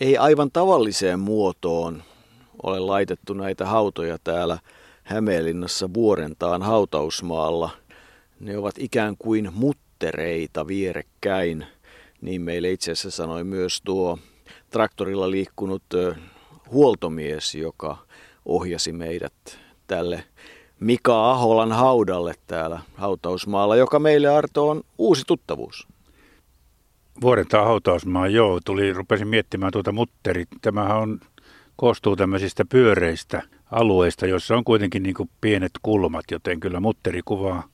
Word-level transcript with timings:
ei 0.00 0.16
aivan 0.16 0.50
tavalliseen 0.50 1.20
muotoon 1.20 2.02
ole 2.62 2.80
laitettu 2.80 3.34
näitä 3.34 3.66
hautoja 3.66 4.18
täällä 4.24 4.58
Hämeenlinnassa 5.02 5.94
Vuorentaan 5.94 6.62
hautausmaalla. 6.62 7.70
Ne 8.40 8.58
ovat 8.58 8.74
ikään 8.78 9.16
kuin 9.18 9.50
muttereita 9.54 10.66
vierekkäin, 10.66 11.66
niin 12.20 12.42
meille 12.42 12.70
itse 12.70 12.92
asiassa 12.92 13.10
sanoi 13.10 13.44
myös 13.44 13.80
tuo 13.84 14.18
traktorilla 14.70 15.30
liikkunut 15.30 15.82
huoltomies, 16.70 17.54
joka 17.54 17.96
ohjasi 18.46 18.92
meidät 18.92 19.58
tälle 19.86 20.24
Mika 20.80 21.30
Aholan 21.30 21.72
haudalle 21.72 22.34
täällä 22.46 22.80
hautausmaalla, 22.94 23.76
joka 23.76 23.98
meille 23.98 24.28
Arto 24.28 24.68
on 24.68 24.82
uusi 24.98 25.22
tuttavuus. 25.26 25.88
Vuorentaa 27.20 27.64
hautausmaa, 27.64 28.28
joo. 28.28 28.60
Tuli, 28.64 28.92
rupesin 28.92 29.28
miettimään 29.28 29.72
tuota 29.72 29.92
mutterit. 29.92 30.48
Tämähän 30.62 30.96
on, 30.96 31.20
koostuu 31.76 32.16
tämmöisistä 32.16 32.64
pyöreistä 32.64 33.42
alueista, 33.70 34.26
joissa 34.26 34.56
on 34.56 34.64
kuitenkin 34.64 35.02
niin 35.02 35.14
pienet 35.40 35.72
kulmat, 35.82 36.24
joten 36.30 36.60
kyllä 36.60 36.80
mutteri 36.80 37.20
kuvaa 37.24 37.68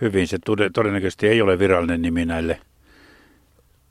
hyvin. 0.00 0.28
Se 0.28 0.38
todennäköisesti 0.74 1.28
ei 1.28 1.42
ole 1.42 1.58
virallinen 1.58 2.02
nimi 2.02 2.24
näille 2.24 2.60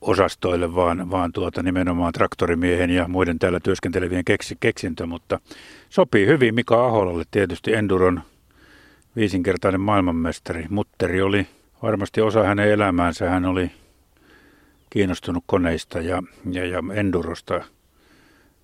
osastoille, 0.01 0.75
vaan, 0.75 1.11
vaan 1.11 1.31
tuota 1.31 1.63
nimenomaan 1.63 2.13
traktorimiehen 2.13 2.89
ja 2.89 3.07
muiden 3.07 3.39
täällä 3.39 3.59
työskentelevien 3.59 4.25
keksi, 4.25 4.57
keksintö, 4.59 5.05
mutta 5.05 5.39
sopii 5.89 6.27
hyvin 6.27 6.55
Mika 6.55 6.85
Aholalle 6.85 7.23
tietysti 7.31 7.73
Enduron 7.73 8.21
viisinkertainen 9.15 9.81
maailmanmestari. 9.81 10.65
Mutteri 10.69 11.21
oli 11.21 11.47
varmasti 11.81 12.21
osa 12.21 12.43
hänen 12.43 12.69
elämäänsä. 12.69 13.29
Hän 13.29 13.45
oli 13.45 13.71
kiinnostunut 14.91 15.43
koneista 15.47 15.99
ja, 15.99 16.23
ja, 16.51 16.65
ja 16.65 16.83
endurosta. 16.93 17.63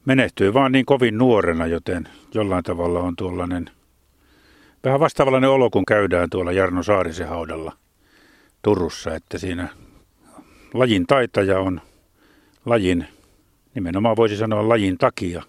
Menehtyi 0.06 0.54
vaan 0.54 0.72
niin 0.72 0.86
kovin 0.86 1.18
nuorena, 1.18 1.68
joten 1.68 2.10
jollain 2.34 2.64
tavalla 2.64 3.00
on 3.00 3.16
tuollainen 3.16 3.70
vähän 4.84 5.00
vastaavallainen 5.00 5.50
olo, 5.50 5.70
kun 5.70 5.86
käydään 5.86 6.30
tuolla 6.30 6.52
Jarno 6.52 6.84
Saarisen 6.84 7.28
haudalla 7.28 7.78
Turussa, 8.62 9.16
että 9.16 9.38
siinä 9.38 9.68
lajin 10.74 11.08
taitaja 11.08 11.60
on 11.60 11.82
lajin, 12.66 13.08
nimenomaan 13.76 14.16
voisi 14.16 14.38
sanoa 14.38 14.70
lajin 14.70 14.98
takia, 14.98 15.44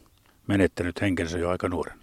menettänyt 0.46 1.00
henkensä 1.00 1.38
jo 1.38 1.50
aika 1.50 1.68
nuoren. 1.68 1.98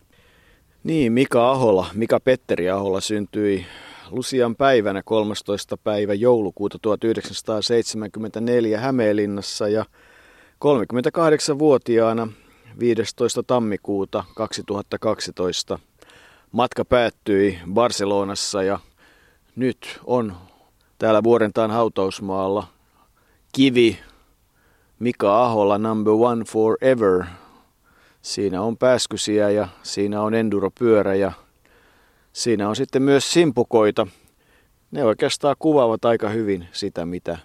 Niin, 0.84 1.14
Mika 1.14 1.52
Ahola, 1.52 1.88
Mika 1.94 2.20
Petteri 2.20 2.70
Ahola 2.70 3.02
syntyi 3.02 3.66
Lusian 4.10 4.56
päivänä 4.56 5.04
13. 5.04 5.78
päivä 5.78 6.14
joulukuuta 6.14 6.78
1974 6.82 8.80
Hämeenlinnassa 8.80 9.68
ja 9.68 9.86
38-vuotiaana 10.66 12.28
15. 12.80 13.44
tammikuuta 13.44 14.24
2012 14.36 15.80
matka 16.52 16.86
päättyi 16.86 17.60
Barcelonassa 17.74 18.64
ja 18.64 18.80
nyt 19.56 20.00
on 20.04 20.36
täällä 20.98 21.24
Vuorentaan 21.24 21.72
hautausmaalla 21.72 22.68
kivi 23.52 24.00
Mika 25.00 25.44
Ahola 25.44 25.78
number 25.78 26.14
one 26.14 26.46
forever. 26.46 27.24
Siinä 28.22 28.62
on 28.62 28.78
pääskysiä 28.78 29.50
ja 29.50 29.68
siinä 29.84 30.22
on 30.22 30.34
enduropyörä 30.34 31.16
ja 31.16 31.32
Siinä 32.36 32.70
on 32.70 32.76
sitten 32.76 33.02
myös 33.02 33.34
simpukoita. 33.34 34.08
Ne 34.92 35.04
oikeastaan 35.04 35.56
kuvaavat 35.60 36.06
aika 36.06 36.30
hyvin 36.30 36.68
sitä, 36.72 37.06
mitä 37.06 37.38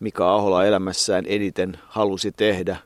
Mika 0.00 0.34
Ahola 0.34 0.64
elämässään 0.64 1.24
eniten 1.26 1.78
halusi 1.86 2.32
tehdä. 2.32 2.76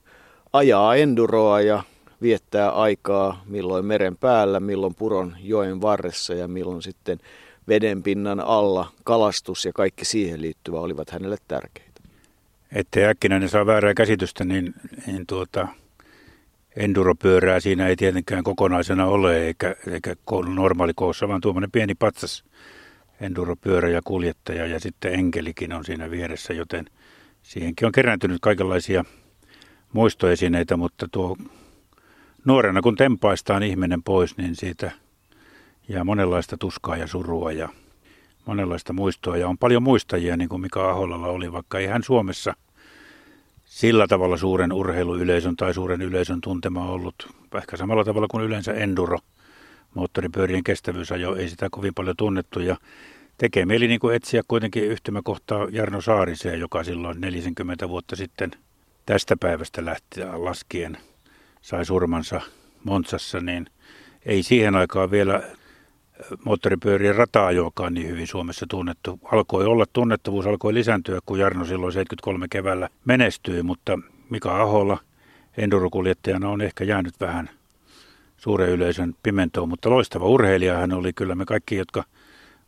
Ajaa 0.52 0.94
enduroa 0.94 1.60
ja 1.60 1.82
viettää 2.22 2.70
aikaa 2.70 3.42
milloin 3.46 3.84
meren 3.84 4.16
päällä, 4.16 4.60
milloin 4.60 4.94
puron 4.94 5.36
joen 5.42 5.80
varressa 5.80 6.34
ja 6.34 6.48
milloin 6.48 6.82
sitten 6.82 7.18
vedenpinnan 7.68 8.40
alla 8.40 8.92
kalastus 9.04 9.64
ja 9.64 9.72
kaikki 9.72 10.04
siihen 10.04 10.42
liittyvä 10.42 10.80
olivat 10.80 11.10
hänelle 11.10 11.36
tärkeitä. 11.48 12.00
Ettei 12.72 13.04
äkkinäinen 13.04 13.48
saa 13.48 13.66
väärää 13.66 13.94
käsitystä, 13.94 14.44
niin, 14.44 14.74
niin 15.06 15.26
tuota, 15.26 15.68
enduropyörää 16.78 17.60
siinä 17.60 17.86
ei 17.86 17.96
tietenkään 17.96 18.44
kokonaisena 18.44 19.06
ole, 19.06 19.38
eikä, 19.46 19.76
eikä 19.90 20.16
normaali 20.54 20.92
koossa, 20.94 21.28
vaan 21.28 21.40
tuommoinen 21.40 21.70
pieni 21.70 21.94
patsas 21.94 22.44
enduropyörä 23.20 23.88
ja 23.88 24.00
kuljettaja 24.04 24.66
ja 24.66 24.80
sitten 24.80 25.14
enkelikin 25.14 25.72
on 25.72 25.84
siinä 25.84 26.10
vieressä, 26.10 26.52
joten 26.52 26.84
siihenkin 27.42 27.86
on 27.86 27.92
kerääntynyt 27.92 28.38
kaikenlaisia 28.40 29.04
muistoesineitä, 29.92 30.76
mutta 30.76 31.08
tuo 31.12 31.36
nuorena 32.44 32.82
kun 32.82 32.96
tempaistaan 32.96 33.62
ihminen 33.62 34.02
pois, 34.02 34.36
niin 34.36 34.56
siitä 34.56 34.90
jää 35.88 36.04
monenlaista 36.04 36.56
tuskaa 36.56 36.96
ja 36.96 37.06
surua 37.06 37.52
ja 37.52 37.68
monenlaista 38.46 38.92
muistoa. 38.92 39.36
Ja 39.36 39.48
on 39.48 39.58
paljon 39.58 39.82
muistajia, 39.82 40.36
niin 40.36 40.48
kuin 40.48 40.60
Mika 40.60 40.90
Aholalla 40.90 41.26
oli, 41.26 41.52
vaikka 41.52 41.78
ei 41.78 41.86
hän 41.86 42.02
Suomessa– 42.02 42.54
sillä 43.68 44.06
tavalla 44.06 44.36
suuren 44.36 44.72
urheiluyleisön 44.72 45.56
tai 45.56 45.74
suuren 45.74 46.02
yleisön 46.02 46.40
tuntema 46.40 46.90
ollut. 46.90 47.14
Ehkä 47.54 47.76
samalla 47.76 48.04
tavalla 48.04 48.28
kuin 48.30 48.44
yleensä 48.44 48.72
enduro, 48.72 49.18
moottoripyörien 49.94 50.64
kestävyysajo, 50.64 51.34
ei 51.34 51.48
sitä 51.48 51.68
kovin 51.70 51.94
paljon 51.94 52.16
tunnettu. 52.16 52.60
Ja 52.60 52.76
tekee 53.38 53.66
mieli 53.66 53.88
niin 53.88 54.00
kuin 54.00 54.16
etsiä 54.16 54.42
kuitenkin 54.48 54.84
yhtymäkohtaa 54.84 55.66
Jarno 55.70 56.00
Saariseen, 56.00 56.60
joka 56.60 56.84
silloin 56.84 57.20
40 57.20 57.88
vuotta 57.88 58.16
sitten 58.16 58.50
tästä 59.06 59.36
päivästä 59.40 59.84
lähtien 59.84 60.44
laskien 60.44 60.98
sai 61.60 61.84
surmansa 61.84 62.40
Montsassa, 62.84 63.40
niin 63.40 63.66
ei 64.26 64.42
siihen 64.42 64.74
aikaan 64.76 65.10
vielä 65.10 65.42
moottoripyörien 66.44 67.14
rata 67.14 67.48
on 67.80 67.94
niin 67.94 68.08
hyvin 68.08 68.26
Suomessa 68.26 68.66
tunnettu. 68.70 69.20
Alkoi 69.32 69.66
olla 69.66 69.84
tunnettavuus, 69.92 70.46
alkoi 70.46 70.74
lisääntyä, 70.74 71.18
kun 71.26 71.38
Jarno 71.38 71.64
silloin 71.64 71.92
73 71.92 72.46
keväällä 72.50 72.88
menestyi, 73.04 73.62
mutta 73.62 73.98
Mika 74.30 74.62
Ahola 74.62 74.98
endurokuljettajana 75.56 76.48
on 76.48 76.60
ehkä 76.60 76.84
jäänyt 76.84 77.14
vähän 77.20 77.50
suuren 78.36 78.70
yleisön 78.70 79.14
pimentoon, 79.22 79.68
mutta 79.68 79.90
loistava 79.90 80.26
urheilija 80.26 80.78
hän 80.78 80.92
oli 80.92 81.12
kyllä 81.12 81.34
me 81.34 81.44
kaikki, 81.44 81.76
jotka 81.76 82.04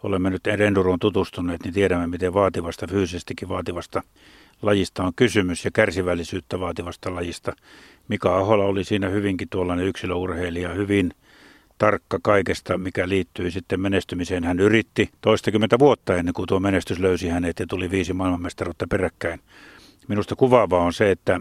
olemme 0.03 0.31
nyt 0.31 0.47
enduroon 0.47 0.99
tutustuneet, 0.99 1.65
niin 1.65 1.75
tiedämme, 1.75 2.07
miten 2.07 2.35
vaativasta, 2.35 2.87
fyysisestikin 2.87 3.49
vaativasta 3.49 4.03
lajista 4.63 5.05
on 5.05 5.13
kysymys 5.17 5.65
ja 5.65 5.71
kärsivällisyyttä 5.71 6.61
vaativasta 6.61 7.15
lajista. 7.15 7.53
Mika 8.09 8.37
Ahola 8.37 8.65
oli 8.65 8.85
siinä 8.85 9.09
hyvinkin 9.09 9.49
tuollainen 9.49 9.87
yksilöurheilija, 9.87 10.69
hyvin 10.69 11.13
tarkka 11.81 12.19
kaikesta, 12.23 12.79
mikä 12.79 13.09
liittyy 13.09 13.51
sitten 13.51 13.81
menestymiseen. 13.81 14.45
Hän 14.45 14.61
yritti 14.61 15.11
toistakymmentä 15.21 15.79
vuotta 15.79 16.17
ennen 16.17 16.35
kuin 16.35 16.47
tuo 16.47 16.61
menestys 16.61 16.99
löysi 16.99 17.29
hänet 17.29 17.61
ja 17.61 17.67
tuli 17.67 17.91
viisi 17.91 18.13
maailmanmestaruutta 18.13 18.87
peräkkäin. 18.91 19.41
Minusta 20.09 20.37
kuvaavaa 20.37 20.85
on 20.85 20.93
se, 20.93 21.11
että, 21.11 21.41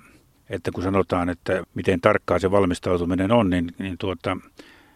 että 0.50 0.72
kun 0.72 0.84
sanotaan, 0.84 1.30
että 1.30 1.64
miten 1.76 2.02
tarkkaa 2.02 2.40
se 2.40 2.52
valmistautuminen 2.52 3.32
on, 3.32 3.50
niin, 3.50 3.72
niin 3.80 3.98
tuota, 3.98 4.38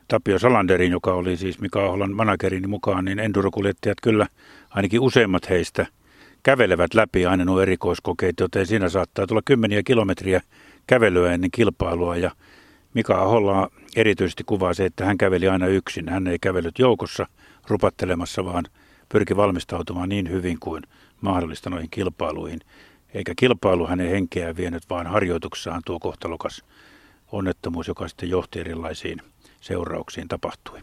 Tapio 0.07 0.39
Salanderin, 0.39 0.91
joka 0.91 1.13
oli 1.13 1.37
siis 1.37 1.59
Mika 1.59 1.85
Aholan 1.85 2.15
managerin 2.15 2.69
mukaan, 2.69 3.05
niin 3.05 3.19
endurokuljettajat 3.19 3.97
kyllä, 4.03 4.27
ainakin 4.69 4.99
useimmat 4.99 5.49
heistä, 5.49 5.85
kävelevät 6.43 6.93
läpi 6.93 7.25
aina 7.25 7.45
nuo 7.45 7.61
erikoiskokeet, 7.61 8.39
joten 8.39 8.67
siinä 8.67 8.89
saattaa 8.89 9.27
tulla 9.27 9.41
kymmeniä 9.45 9.83
kilometriä 9.83 10.41
kävelyä 10.87 11.33
ennen 11.33 11.51
kilpailua 11.51 12.17
ja 12.17 12.31
Mika 12.93 13.21
Aholla 13.21 13.69
erityisesti 13.95 14.43
kuvaa 14.45 14.73
se, 14.73 14.85
että 14.85 15.05
hän 15.05 15.17
käveli 15.17 15.47
aina 15.47 15.67
yksin. 15.67 16.09
Hän 16.09 16.27
ei 16.27 16.39
kävellyt 16.39 16.79
joukossa 16.79 17.27
rupattelemassa, 17.67 18.45
vaan 18.45 18.65
pyrki 19.09 19.35
valmistautumaan 19.35 20.09
niin 20.09 20.29
hyvin 20.29 20.57
kuin 20.59 20.83
mahdollista 21.21 21.69
noihin 21.69 21.89
kilpailuihin. 21.89 22.59
Eikä 23.13 23.33
kilpailu 23.35 23.87
hänen 23.87 24.09
henkeään 24.09 24.57
vienyt, 24.57 24.83
vaan 24.89 25.07
harjoituksessaan 25.07 25.81
tuo 25.85 25.99
kohtalokas 25.99 26.63
onnettomuus, 27.31 27.87
joka 27.87 28.07
sitten 28.07 28.29
johti 28.29 28.59
erilaisiin 28.59 29.22
seurauksiin 29.61 30.28
tapahtui. 30.28 30.79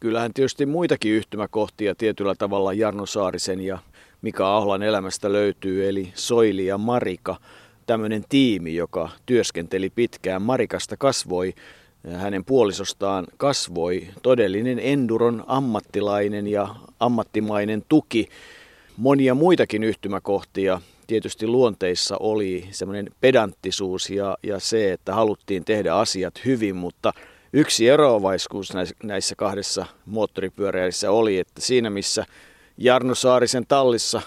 Kyllähän 0.00 0.34
tietysti 0.34 0.66
muitakin 0.66 1.12
yhtymäkohtia 1.12 1.94
tietyllä 1.94 2.34
tavalla 2.34 2.72
Jarno 2.72 3.06
Saarisen 3.06 3.60
ja 3.60 3.78
Mika 4.22 4.56
Aholan 4.56 4.82
elämästä 4.82 5.32
löytyy, 5.32 5.88
eli 5.88 6.12
Soili 6.14 6.66
ja 6.66 6.78
Marika– 6.78 7.36
tämmöinen 7.90 8.24
tiimi, 8.28 8.74
joka 8.74 9.08
työskenteli 9.26 9.90
pitkään. 9.90 10.42
Marikasta 10.42 10.96
kasvoi, 10.96 11.54
hänen 12.12 12.44
puolisostaan 12.44 13.26
kasvoi 13.36 14.06
todellinen 14.22 14.78
enduron 14.78 15.44
ammattilainen 15.46 16.46
ja 16.46 16.74
ammattimainen 17.00 17.82
tuki. 17.88 18.28
Monia 18.96 19.34
muitakin 19.34 19.84
yhtymäkohtia 19.84 20.80
tietysti 21.06 21.46
luonteissa 21.46 22.16
oli 22.20 22.68
semmoinen 22.70 23.10
pedanttisuus 23.20 24.10
ja, 24.10 24.38
ja 24.42 24.60
se, 24.60 24.92
että 24.92 25.14
haluttiin 25.14 25.64
tehdä 25.64 25.94
asiat 25.94 26.44
hyvin, 26.44 26.76
mutta 26.76 27.12
yksi 27.52 27.88
eroavaisuus 27.88 28.72
näissä 29.02 29.34
kahdessa 29.36 29.86
moottoripyöräilijässä 30.06 31.10
oli, 31.10 31.38
että 31.38 31.60
siinä 31.60 31.90
missä 31.90 32.26
Jarno 32.78 33.14
Saarisen 33.14 33.66
tallissa 33.68 34.22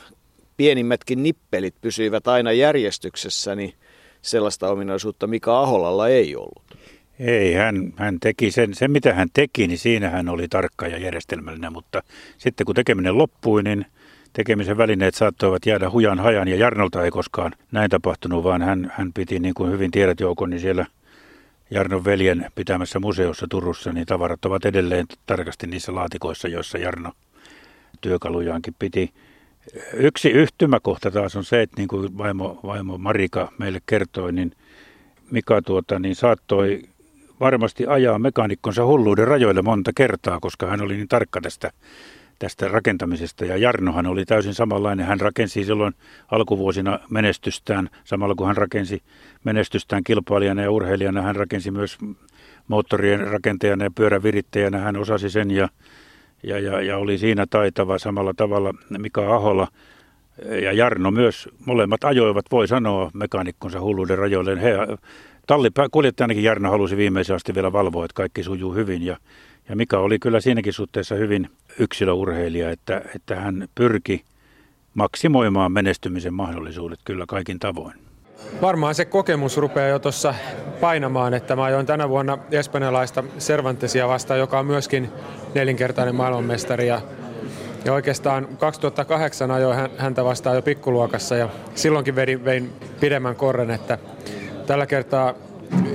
pienimmätkin 0.58 1.24
nippelit 1.24 1.76
pysyivät 1.82 2.28
aina 2.28 2.52
järjestyksessä, 2.52 3.56
niin 3.56 3.74
sellaista 4.22 4.70
ominaisuutta, 4.70 5.28
mikä 5.28 5.54
Aholalla 5.54 6.08
ei 6.08 6.36
ollut. 6.36 6.64
Ei, 7.20 7.54
hän, 7.54 7.94
hän 7.96 8.20
teki 8.20 8.52
sen, 8.52 8.74
sen, 8.74 8.92
mitä 8.92 9.14
hän 9.14 9.28
teki, 9.34 9.68
niin 9.68 9.78
siinä 9.78 10.10
hän 10.10 10.30
oli 10.30 10.48
tarkka 10.48 10.88
ja 10.88 10.98
järjestelmällinen, 10.98 11.74
mutta 11.74 12.04
sitten 12.38 12.66
kun 12.66 12.76
tekeminen 12.76 13.18
loppui, 13.18 13.64
niin 13.64 13.86
tekemisen 14.34 14.78
välineet 14.78 15.16
saattoivat 15.16 15.66
jäädä 15.66 15.90
hujan 15.90 16.20
hajan 16.20 16.48
ja 16.48 16.56
Jarnolta 16.56 17.04
ei 17.04 17.12
koskaan 17.12 17.52
näin 17.72 17.90
tapahtunut, 17.90 18.44
vaan 18.44 18.62
hän, 18.62 18.92
hän 18.96 19.14
piti 19.14 19.40
niin 19.40 19.54
kuin 19.54 19.72
hyvin 19.72 19.92
tiedät 19.92 20.20
joukon, 20.20 20.50
niin 20.50 20.60
siellä 20.60 20.86
Jarnon 21.72 22.06
veljen 22.06 22.46
pitämässä 22.56 23.00
museossa 23.00 23.48
Turussa, 23.50 23.94
niin 23.94 24.06
tavarat 24.06 24.46
ovat 24.46 24.66
edelleen 24.66 25.06
tarkasti 25.26 25.68
niissä 25.68 25.96
laatikoissa, 25.96 26.48
joissa 26.48 26.78
Jarno 26.78 27.12
työkalujaankin 28.02 28.76
piti. 28.80 29.14
Yksi 29.94 30.30
yhtymäkohta 30.30 31.12
taas 31.12 31.36
on 31.36 31.46
se, 31.46 31.62
että 31.62 31.76
niin 31.78 31.88
kuin 31.88 32.18
vaimo, 32.18 32.60
vaimo 32.64 32.98
Marika 32.98 33.52
meille 33.58 33.80
kertoi, 33.86 34.34
niin 34.34 34.52
Mika 35.32 35.62
tuota, 35.62 36.00
niin 36.00 36.16
saattoi 36.16 36.82
varmasti 37.40 37.88
ajaa 37.88 38.20
mekaanikkonsa 38.20 38.86
hulluuden 38.86 39.28
rajoille 39.28 39.62
monta 39.62 39.92
kertaa, 39.96 40.40
koska 40.40 40.68
hän 40.68 40.82
oli 40.82 40.96
niin 40.96 41.08
tarkka 41.08 41.42
tästä, 41.42 41.72
tästä 42.40 42.68
rakentamisesta. 42.68 43.46
Ja 43.46 43.58
Jarnohan 43.58 44.08
oli 44.08 44.26
täysin 44.26 44.54
samanlainen. 44.54 45.06
Hän 45.06 45.20
rakensi 45.20 45.64
silloin 45.64 45.94
alkuvuosina 46.32 47.00
menestystään, 47.10 47.90
samalla 48.04 48.36
kun 48.36 48.48
hän 48.48 48.58
rakensi 48.58 49.04
menestystään 49.44 50.04
kilpailijana 50.04 50.62
ja 50.62 50.72
urheilijana. 50.72 51.22
Hän 51.22 51.36
rakensi 51.36 51.72
myös 51.72 51.98
moottorien 52.68 53.28
rakentajana 53.28 53.84
ja 53.84 53.92
pyörävirittäjänä. 53.92 54.78
Hän 54.78 54.98
osasi 54.98 55.30
sen 55.30 55.52
ja, 55.52 55.70
ja, 56.44 56.60
ja, 56.60 56.82
ja 56.82 56.98
oli 56.98 57.18
siinä 57.18 57.46
taitava 57.50 58.00
samalla 58.00 58.34
tavalla 58.38 58.74
Mika 58.98 59.36
Aholla. 59.36 59.68
Ja 60.62 60.74
Jarno 60.74 61.12
myös, 61.12 61.50
molemmat 61.66 62.04
ajoivat, 62.04 62.46
voi 62.52 62.68
sanoa, 62.68 63.12
mekaanikkonsa 63.14 63.82
hulluuden 63.82 64.18
rajoilleen. 64.18 64.58
He 64.58 64.74
Tallikuljettajanakin 65.48 66.44
Jarno 66.44 66.70
halusi 66.70 66.98
viimeisen 66.98 67.36
asti 67.36 67.56
vielä 67.56 67.72
valvoa, 67.72 68.06
että 68.06 68.16
kaikki 68.16 68.44
sujuu 68.44 68.74
hyvin. 68.74 69.04
Ja, 69.04 69.18
ja 69.70 69.76
Mika 69.76 70.00
oli 70.00 70.20
kyllä 70.20 70.40
siinäkin 70.40 70.74
suhteessa 70.74 71.16
hyvin 71.16 71.50
yksilöurheilija, 71.80 72.70
että, 72.70 73.02
että 73.16 73.36
hän 73.36 73.68
pyrki 73.76 74.24
maksimoimaan 74.94 75.72
menestymisen 75.72 76.34
mahdollisuudet 76.34 77.00
kyllä 77.06 77.26
kaikin 77.28 77.60
tavoin. 77.60 78.03
Varmaan 78.62 78.96
se 78.96 79.06
kokemus 79.06 79.58
rupeaa 79.58 79.88
jo 79.88 80.00
tuossa 80.00 80.34
painamaan, 80.82 81.34
että 81.34 81.56
mä 81.56 81.64
ajoin 81.64 81.86
tänä 81.86 82.10
vuonna 82.10 82.38
espanjalaista 82.52 83.24
Cervantesia 83.40 84.08
vastaan, 84.08 84.40
joka 84.40 84.60
on 84.60 84.66
myöskin 84.66 85.12
nelinkertainen 85.56 86.16
maailmanmestari. 86.16 86.88
Ja, 86.88 87.02
ja 87.86 87.94
oikeastaan 87.94 88.48
2008 88.58 89.52
ajoin 89.52 89.78
häntä 89.98 90.24
vastaan 90.24 90.56
jo 90.56 90.62
pikkuluokassa 90.62 91.36
ja 91.36 91.50
silloinkin 91.76 92.16
vein, 92.16 92.46
vein 92.46 92.74
pidemmän 93.00 93.36
korren, 93.36 93.72
että 93.72 93.98
Tällä 94.68 94.86
kertaa 94.86 95.34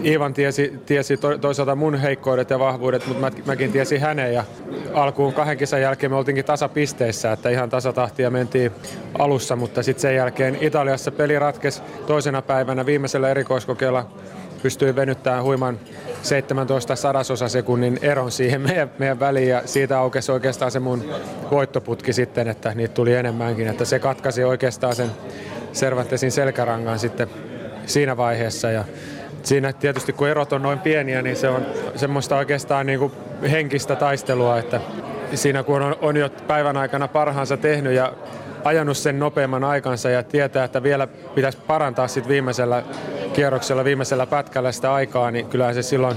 Ivan 0.05 0.35
tiesi, 0.35 0.81
tiesi 0.87 1.17
toisaalta 1.41 1.77
mun 1.77 1.95
heikkoudet 1.95 2.51
ja 2.51 2.59
vahvuudet, 2.59 3.07
mutta 3.07 3.21
mä, 3.21 3.31
mäkin 3.47 3.73
tiesin 3.73 4.01
hänen 4.01 4.35
ja 4.35 4.45
alkuun 4.95 5.33
kahden 5.33 5.59
kisan 5.59 5.81
jälkeen 5.81 6.13
me 6.13 6.17
oltiinkin 6.17 6.45
tasapisteissä, 6.45 7.33
että 7.33 7.51
ihan 7.51 7.71
tasatahtia 7.71 8.31
mentiin 8.31 8.73
alussa, 9.19 9.57
mutta 9.57 9.83
sitten 9.83 10.03
sen 10.03 10.17
jälkeen 10.17 10.59
Italiassa 10.61 11.11
peli 11.11 11.39
ratkesi 11.39 11.83
toisena 12.07 12.43
päivänä 12.43 12.87
viimeisellä 12.87 13.29
erikoiskokeella 13.29 14.11
pystyi 14.63 14.97
venyttämään 14.97 15.45
huiman 15.45 15.79
17 16.23 16.97
sadasosa 16.97 17.49
sekunnin 17.49 17.99
eron 18.03 18.31
siihen 18.31 18.61
meidän, 18.61 18.91
meidän 18.99 19.21
väliin 19.21 19.49
ja 19.49 19.63
siitä 19.65 19.99
aukesi 19.99 20.33
oikeastaan 20.33 20.71
se 20.71 20.81
mun 20.81 21.05
voittoputki 21.51 22.13
sitten, 22.13 22.49
että 22.49 22.75
niitä 22.75 22.95
tuli 22.95 23.15
enemmänkin, 23.15 23.69
että 23.69 23.85
se 23.85 23.99
katkaisi 23.99 24.45
oikeastaan 24.45 24.97
sen 24.97 25.11
Cervantesin 25.73 26.33
selkärangan 26.33 26.99
sitten 26.99 27.29
siinä 27.87 28.17
vaiheessa. 28.17 28.71
Ja 28.71 28.85
siinä 29.43 29.73
tietysti 29.73 30.13
kun 30.13 30.29
erot 30.29 30.53
on 30.53 30.63
noin 30.63 30.79
pieniä, 30.79 31.23
niin 31.23 31.37
se 31.37 31.49
on 31.49 31.67
semmoista 31.97 32.37
oikeastaan 32.37 32.87
niin 32.87 32.99
kuin 32.99 33.13
henkistä 33.51 33.97
taistelua, 33.97 34.59
että 34.59 34.81
siinä 35.35 35.63
kun 35.63 35.83
on, 35.83 35.97
on 36.01 36.17
jo 36.17 36.29
päivän 36.47 36.77
aikana 36.77 37.09
parhaansa 37.09 37.57
tehnyt 37.57 37.93
ja 37.93 38.13
ajanut 38.65 38.97
sen 38.97 39.19
nopeamman 39.19 39.65
aikansa 39.65 40.11
ja 40.11 40.23
tietää, 40.23 40.65
että 40.65 40.83
vielä 40.83 41.07
pitäisi 41.07 41.59
parantaa 41.67 42.09
sit 42.09 42.29
viimeisellä 42.29 42.83
kierroksella, 43.33 43.85
viimeisellä 43.85 44.27
pätkällä 44.27 44.73
sitä 44.73 44.95
aikaa, 44.95 45.31
niin 45.31 45.47
kyllä 45.47 45.73
se 45.73 45.83
silloin 45.83 46.17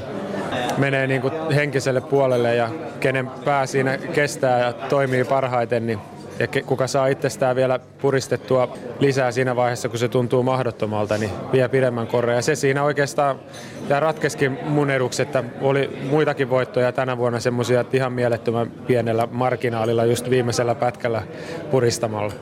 menee 0.78 1.08
niin 1.08 1.22
kuin 1.22 1.34
henkiselle 1.56 2.02
puolelle 2.02 2.56
ja 2.56 2.70
kenen 3.00 3.32
pää 3.46 3.66
siinä 3.66 3.98
kestää 3.98 4.60
ja 4.60 4.74
toimii 4.74 5.24
parhaiten, 5.24 5.88
niin 5.88 6.00
ja 6.42 6.48
kuka 6.66 6.88
saa 6.88 7.08
itsestään 7.08 7.56
vielä 7.56 7.80
puristettua 8.02 8.78
lisää 9.00 9.32
siinä 9.32 9.56
vaiheessa, 9.56 9.90
kun 9.90 10.00
se 10.00 10.08
tuntuu 10.08 10.44
mahdottomalta, 10.44 11.18
niin 11.18 11.32
vie 11.54 11.70
pidemmän 11.70 12.08
korre. 12.08 12.36
Ja 12.36 12.42
se 12.42 12.56
siinä 12.56 12.84
oikeastaan 12.84 13.40
tämä 13.88 14.00
ratkeskin 14.00 14.60
mun 14.66 14.90
eduksi, 14.90 15.22
että 15.22 15.44
oli 15.62 16.00
muitakin 16.10 16.50
voittoja 16.50 16.92
tänä 16.92 17.18
vuonna 17.18 17.40
semmoisia 17.40 17.86
ihan 17.94 18.14
mielettömän 18.14 18.72
pienellä 18.72 19.28
marginaalilla 19.32 20.06
just 20.06 20.30
viimeisellä 20.30 20.76
pätkällä 20.76 21.24
puristamalla. 21.72 22.34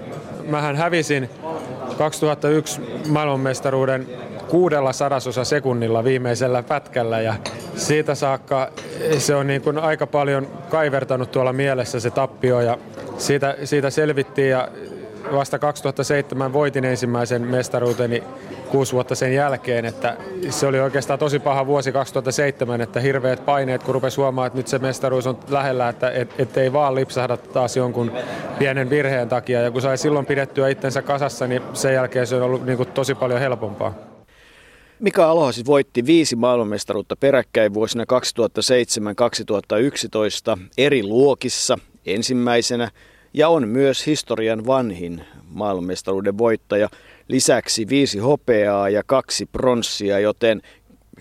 Mähän 0.47 0.75
hävisin 0.75 1.29
2001 1.97 2.81
maailmanmestaruuden 3.09 4.07
kuudella 4.49 4.93
sadasosa 4.93 5.43
sekunnilla 5.43 6.03
viimeisellä 6.03 6.63
pätkällä 6.63 7.21
ja 7.21 7.33
siitä 7.75 8.15
saakka 8.15 8.71
se 9.17 9.35
on 9.35 9.47
niin 9.47 9.61
kuin 9.61 9.77
aika 9.77 10.07
paljon 10.07 10.47
kaivertanut 10.69 11.31
tuolla 11.31 11.53
mielessä 11.53 11.99
se 11.99 12.11
tappio 12.11 12.61
ja 12.61 12.77
siitä, 13.19 13.57
siitä 13.63 13.89
selvittiin 13.89 14.49
ja 14.49 14.69
vasta 15.31 15.59
2007 15.59 16.53
voitin 16.53 16.85
ensimmäisen 16.85 17.41
mestaruuteni 17.41 18.23
kuusi 18.69 18.93
vuotta 18.93 19.15
sen 19.15 19.33
jälkeen, 19.33 19.85
että 19.85 20.17
se 20.49 20.67
oli 20.67 20.79
oikeastaan 20.79 21.19
tosi 21.19 21.39
paha 21.39 21.65
vuosi 21.65 21.91
2007, 21.91 22.81
että 22.81 22.99
hirveät 22.99 23.45
paineet, 23.45 23.83
kun 23.83 23.93
rupesi 23.93 24.17
huomaamaan, 24.17 24.47
että 24.47 24.57
nyt 24.57 24.67
se 24.67 24.79
mestaruus 24.79 25.27
on 25.27 25.39
lähellä, 25.49 25.89
että 25.89 26.11
et, 26.11 26.29
ettei 26.37 26.73
vaan 26.73 26.95
lipsahda 26.95 27.37
taas 27.37 27.77
jonkun 27.77 28.11
pienen 28.59 28.89
virheen 28.89 29.29
takia. 29.29 29.61
Ja 29.61 29.71
kun 29.71 29.81
sai 29.81 29.97
silloin 29.97 30.25
pidettyä 30.25 30.69
itsensä 30.69 31.01
kasassa, 31.01 31.47
niin 31.47 31.61
sen 31.73 31.93
jälkeen 31.93 32.27
se 32.27 32.35
on 32.35 32.41
ollut 32.41 32.65
niin 32.65 32.77
kuin 32.77 32.89
tosi 32.89 33.15
paljon 33.15 33.39
helpompaa. 33.39 33.93
Mika 34.99 35.29
Aloha 35.29 35.51
siis 35.51 35.67
voitti 35.67 36.05
viisi 36.05 36.35
maailmanmestaruutta 36.35 37.15
peräkkäin 37.15 37.73
vuosina 37.73 38.03
2007-2011 38.03 38.05
eri 40.77 41.03
luokissa 41.03 41.77
ensimmäisenä 42.13 42.91
ja 43.33 43.49
on 43.49 43.67
myös 43.67 44.05
historian 44.05 44.65
vanhin 44.65 45.23
maailmanmestaruuden 45.47 46.37
voittaja. 46.37 46.89
Lisäksi 47.27 47.89
viisi 47.89 48.19
hopeaa 48.19 48.89
ja 48.89 49.03
kaksi 49.05 49.45
pronssia, 49.45 50.19
joten 50.19 50.61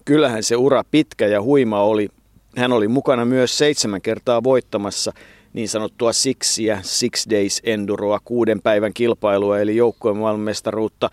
kyllähän 0.04 0.42
se 0.42 0.56
ura 0.56 0.84
pitkä 0.90 1.26
ja 1.26 1.42
huima 1.42 1.82
oli. 1.82 2.08
Hän 2.56 2.72
oli 2.72 2.88
mukana 2.88 3.24
myös 3.24 3.58
seitsemän 3.58 4.00
kertaa 4.00 4.42
voittamassa 4.42 5.12
niin 5.52 5.68
sanottua 5.68 6.12
Sixiä, 6.12 6.78
Six 6.82 7.26
Days 7.30 7.60
Enduroa, 7.64 8.20
kuuden 8.24 8.62
päivän 8.62 8.94
kilpailua 8.94 9.58
eli 9.58 9.76
joukkueen 9.76 10.16
maailmanmestaruutta 10.16 11.10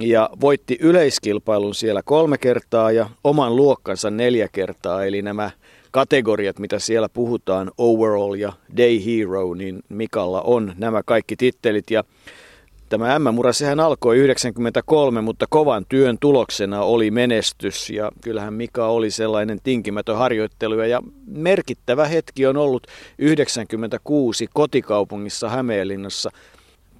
ja 0.00 0.30
voitti 0.40 0.78
yleiskilpailun 0.80 1.74
siellä 1.74 2.02
kolme 2.04 2.38
kertaa 2.38 2.92
ja 2.92 3.10
oman 3.24 3.56
luokkansa 3.56 4.10
neljä 4.10 4.48
kertaa, 4.52 5.04
eli 5.04 5.22
nämä 5.22 5.50
kategoriat, 5.94 6.58
mitä 6.58 6.78
siellä 6.78 7.08
puhutaan, 7.08 7.70
overall 7.78 8.34
ja 8.34 8.52
day 8.76 9.00
hero, 9.06 9.54
niin 9.54 9.82
Mikalla 9.88 10.42
on 10.42 10.72
nämä 10.78 11.02
kaikki 11.02 11.36
tittelit. 11.36 11.90
Ja 11.90 12.04
Tämä 12.88 13.18
M-mura, 13.18 13.52
sehän 13.52 13.80
alkoi 13.80 14.16
93, 14.16 15.20
mutta 15.20 15.46
kovan 15.50 15.86
työn 15.88 16.18
tuloksena 16.20 16.82
oli 16.82 17.10
menestys. 17.10 17.90
Ja 17.90 18.12
kyllähän 18.20 18.54
Mika 18.54 18.86
oli 18.86 19.10
sellainen 19.10 19.58
tinkimätön 19.62 20.16
harjoittelu 20.16 20.74
ja 20.74 21.02
merkittävä 21.26 22.06
hetki 22.06 22.46
on 22.46 22.56
ollut 22.56 22.86
96 23.18 24.46
kotikaupungissa 24.54 25.48
Hämeenlinnassa– 25.48 26.30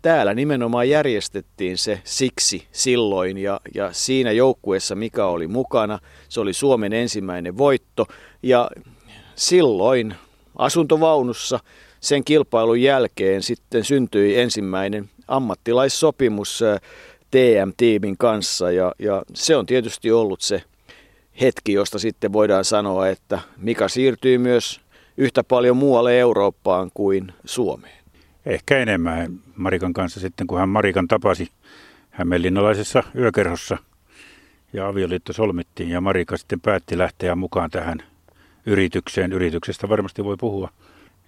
täällä 0.04 0.34
nimenomaan 0.34 0.88
järjestettiin 0.88 1.78
se 1.78 2.00
siksi 2.04 2.66
silloin 2.73 3.38
ja, 3.38 3.61
ja 3.75 3.92
siinä 3.92 4.32
joukkueessa 4.32 4.94
mikä 4.94 5.26
oli 5.26 5.46
mukana. 5.46 5.99
Se 6.28 6.40
oli 6.40 6.52
Suomen 6.52 6.92
ensimmäinen 6.92 7.58
voitto 7.58 8.06
ja 8.42 8.70
silloin 9.37 10.14
asuntovaunussa 10.56 11.61
sen 12.00 12.25
kilpailun 12.25 12.82
jälkeen 12.82 13.42
sitten 13.42 13.84
syntyi 13.84 14.40
ensimmäinen 14.40 15.11
ammattilaissopimus 15.28 16.61
TM-tiimin 17.30 18.18
kanssa 18.18 18.70
ja, 18.70 18.92
ja 18.99 19.23
se 19.34 19.56
on 19.56 19.66
tietysti 19.66 20.12
ollut 20.12 20.40
se 20.40 20.62
hetki, 21.40 21.73
josta 21.73 21.99
sitten 21.99 22.32
voidaan 22.32 22.64
sanoa, 22.64 23.08
että 23.08 23.38
Mika 23.56 23.88
siirtyy 23.88 24.38
myös 24.38 24.80
yhtä 25.16 25.44
paljon 25.44 25.76
muualle 25.76 26.18
Eurooppaan 26.18 26.90
kuin 26.94 27.32
Suomeen. 27.44 28.03
Ehkä 28.47 28.79
enemmän 28.79 29.41
Marikan 29.57 29.93
kanssa 29.93 30.21
sitten, 30.21 30.47
kun 30.47 30.59
hän 30.59 30.69
Marikan 30.69 31.09
tapasi 31.09 31.49
Hämeenlinnalaisessa 32.11 33.03
yökerhossa 33.17 33.79
ja 34.73 34.89
avioliitto 34.89 35.33
solmittiin 35.33 35.91
ja 35.91 36.01
Marika 36.01 36.37
sitten 36.37 36.61
päätti 36.61 36.99
lähteä 36.99 37.35
mukaan 37.35 37.71
tähän 37.71 37.99
yritykseen. 38.67 39.33
Yrityksestä 39.33 39.89
varmasti 39.89 40.25
voi 40.25 40.37
puhua. 40.37 40.71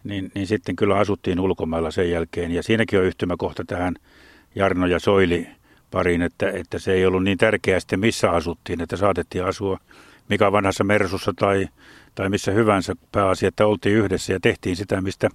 Niin, 0.04 0.30
niin 0.34 0.46
sitten 0.46 0.76
kyllä 0.76 0.98
asuttiin 0.98 1.40
ulkomailla 1.40 1.90
sen 1.90 2.10
jälkeen 2.10 2.50
ja 2.50 2.62
siinäkin 2.62 2.98
on 2.98 3.04
yhtymäkohta 3.04 3.64
tähän 3.64 3.94
Jarno 4.54 4.86
ja 4.86 4.98
Soili 4.98 5.46
pariin, 5.90 6.22
että, 6.22 6.50
että 6.50 6.78
se 6.78 6.92
ei 6.92 7.06
ollut 7.06 7.24
niin 7.24 7.38
tärkeää 7.38 7.80
sitten 7.80 8.00
missä 8.00 8.30
asuttiin, 8.30 8.80
että 8.80 8.96
saatettiin 8.96 9.44
asua 9.44 9.78
mikä 10.28 10.52
vanhassa 10.52 10.84
Mersussa 10.84 11.32
tai, 11.36 11.68
tai 12.14 12.28
missä 12.28 12.52
hyvänsä 12.52 12.94
pääasia, 13.12 13.48
että 13.48 13.66
oltiin 13.66 13.96
yhdessä 13.96 14.32
ja 14.32 14.40
tehtiin 14.40 14.76
sitä, 14.76 15.00
mistä 15.00 15.28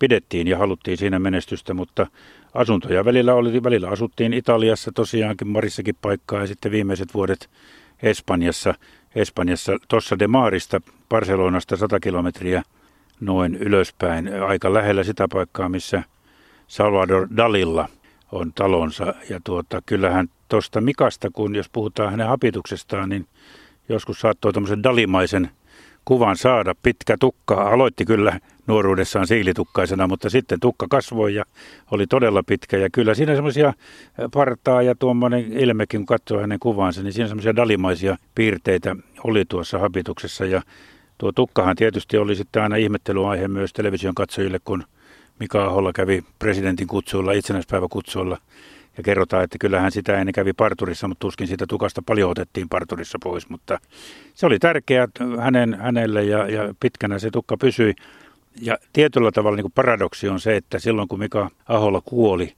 pidettiin 0.00 0.48
ja 0.48 0.58
haluttiin 0.58 0.96
siinä 0.96 1.18
menestystä, 1.18 1.74
mutta 1.74 2.06
asuntoja 2.54 3.04
välillä 3.04 3.34
oli, 3.34 3.62
välillä 3.62 3.88
asuttiin 3.88 4.32
Italiassa 4.32 4.92
tosiaankin 4.94 5.48
Marissakin 5.48 5.96
paikkaa 6.02 6.40
ja 6.40 6.46
sitten 6.46 6.72
viimeiset 6.72 7.14
vuodet 7.14 7.50
Espanjassa. 8.02 8.74
Espanjassa 9.14 9.76
tuossa 9.88 10.18
De 10.18 10.26
Marista, 10.26 10.80
Barcelonasta 11.08 11.76
100 11.76 12.00
kilometriä 12.00 12.62
noin 13.20 13.54
ylöspäin, 13.54 14.42
aika 14.42 14.74
lähellä 14.74 15.04
sitä 15.04 15.28
paikkaa, 15.32 15.68
missä 15.68 16.02
Salvador 16.66 17.28
Dalilla 17.36 17.88
on 18.32 18.52
talonsa. 18.52 19.14
Ja 19.28 19.40
tuota, 19.44 19.82
kyllähän 19.86 20.28
tuosta 20.48 20.80
Mikasta, 20.80 21.30
kun 21.32 21.54
jos 21.54 21.68
puhutaan 21.68 22.10
hänen 22.10 22.28
hapituksestaan, 22.28 23.08
niin 23.08 23.26
joskus 23.88 24.20
saattoi 24.20 24.52
tämmöisen 24.52 24.82
dalimaisen 24.82 25.50
kuvan 26.10 26.36
saada. 26.36 26.74
Pitkä 26.82 27.16
tukka 27.20 27.54
aloitti 27.54 28.04
kyllä 28.04 28.40
nuoruudessaan 28.66 29.26
siilitukkaisena, 29.26 30.06
mutta 30.06 30.30
sitten 30.30 30.60
tukka 30.60 30.86
kasvoi 30.90 31.34
ja 31.34 31.44
oli 31.90 32.06
todella 32.06 32.42
pitkä. 32.42 32.76
Ja 32.76 32.90
kyllä 32.92 33.14
siinä 33.14 33.34
semmoisia 33.34 33.72
partaa 34.32 34.82
ja 34.82 34.94
tuommoinen 34.94 35.52
ilmekin, 35.52 36.00
kun 36.00 36.06
katsoo 36.06 36.40
hänen 36.40 36.58
kuvaansa, 36.58 37.02
niin 37.02 37.12
siinä 37.12 37.28
semmoisia 37.28 37.56
dalimaisia 37.56 38.16
piirteitä 38.34 38.96
oli 39.24 39.44
tuossa 39.44 39.78
habituksessa. 39.78 40.44
Ja 40.44 40.62
tuo 41.18 41.32
tukkahan 41.32 41.76
tietysti 41.76 42.18
oli 42.18 42.36
sitten 42.36 42.62
aina 42.62 42.76
ihmettelyaihe 42.76 43.48
myös 43.48 43.72
television 43.72 44.14
katsojille, 44.14 44.58
kun 44.64 44.84
Mika 45.38 45.64
Aholla 45.64 45.92
kävi 45.92 46.24
presidentin 46.38 46.86
kutsuilla, 46.86 47.32
itsenäispäiväkutsuilla 47.32 48.38
ja 48.96 49.02
kerrotaan, 49.02 49.44
että 49.44 49.58
kyllähän 49.60 49.92
sitä 49.92 50.18
ennen 50.18 50.32
kävi 50.32 50.52
parturissa, 50.52 51.08
mutta 51.08 51.20
tuskin 51.20 51.46
siitä 51.46 51.66
tukasta 51.66 52.02
paljon 52.06 52.30
otettiin 52.30 52.68
parturissa 52.68 53.18
pois. 53.22 53.48
Mutta 53.48 53.78
se 54.34 54.46
oli 54.46 54.58
tärkeää 54.58 55.08
hänen, 55.40 55.74
hänelle 55.74 56.24
ja, 56.24 56.50
ja 56.50 56.74
pitkänä 56.80 57.18
se 57.18 57.30
tukka 57.30 57.56
pysyi. 57.56 57.94
Ja 58.62 58.78
tietyllä 58.92 59.32
tavalla 59.32 59.56
niin 59.56 59.64
kuin 59.64 59.72
paradoksi 59.72 60.28
on 60.28 60.40
se, 60.40 60.56
että 60.56 60.78
silloin 60.78 61.08
kun 61.08 61.18
Mika 61.18 61.50
Aholla 61.68 62.02
kuoli, 62.04 62.52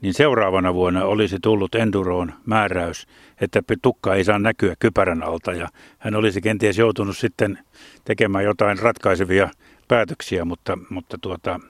niin 0.00 0.14
seuraavana 0.14 0.74
vuonna 0.74 1.04
olisi 1.04 1.38
tullut 1.42 1.74
Enduroon 1.74 2.32
määräys, 2.46 3.06
että 3.40 3.62
tukka 3.82 4.14
ei 4.14 4.24
saa 4.24 4.38
näkyä 4.38 4.74
kypärän 4.78 5.22
alta. 5.22 5.52
Ja 5.52 5.68
hän 5.98 6.14
olisi 6.14 6.40
kenties 6.40 6.78
joutunut 6.78 7.16
sitten 7.16 7.58
tekemään 8.04 8.44
jotain 8.44 8.78
ratkaisevia 8.78 9.50
päätöksiä, 9.88 10.44
mutta, 10.44 10.78
mutta 10.90 11.18
tuota, 11.20 11.60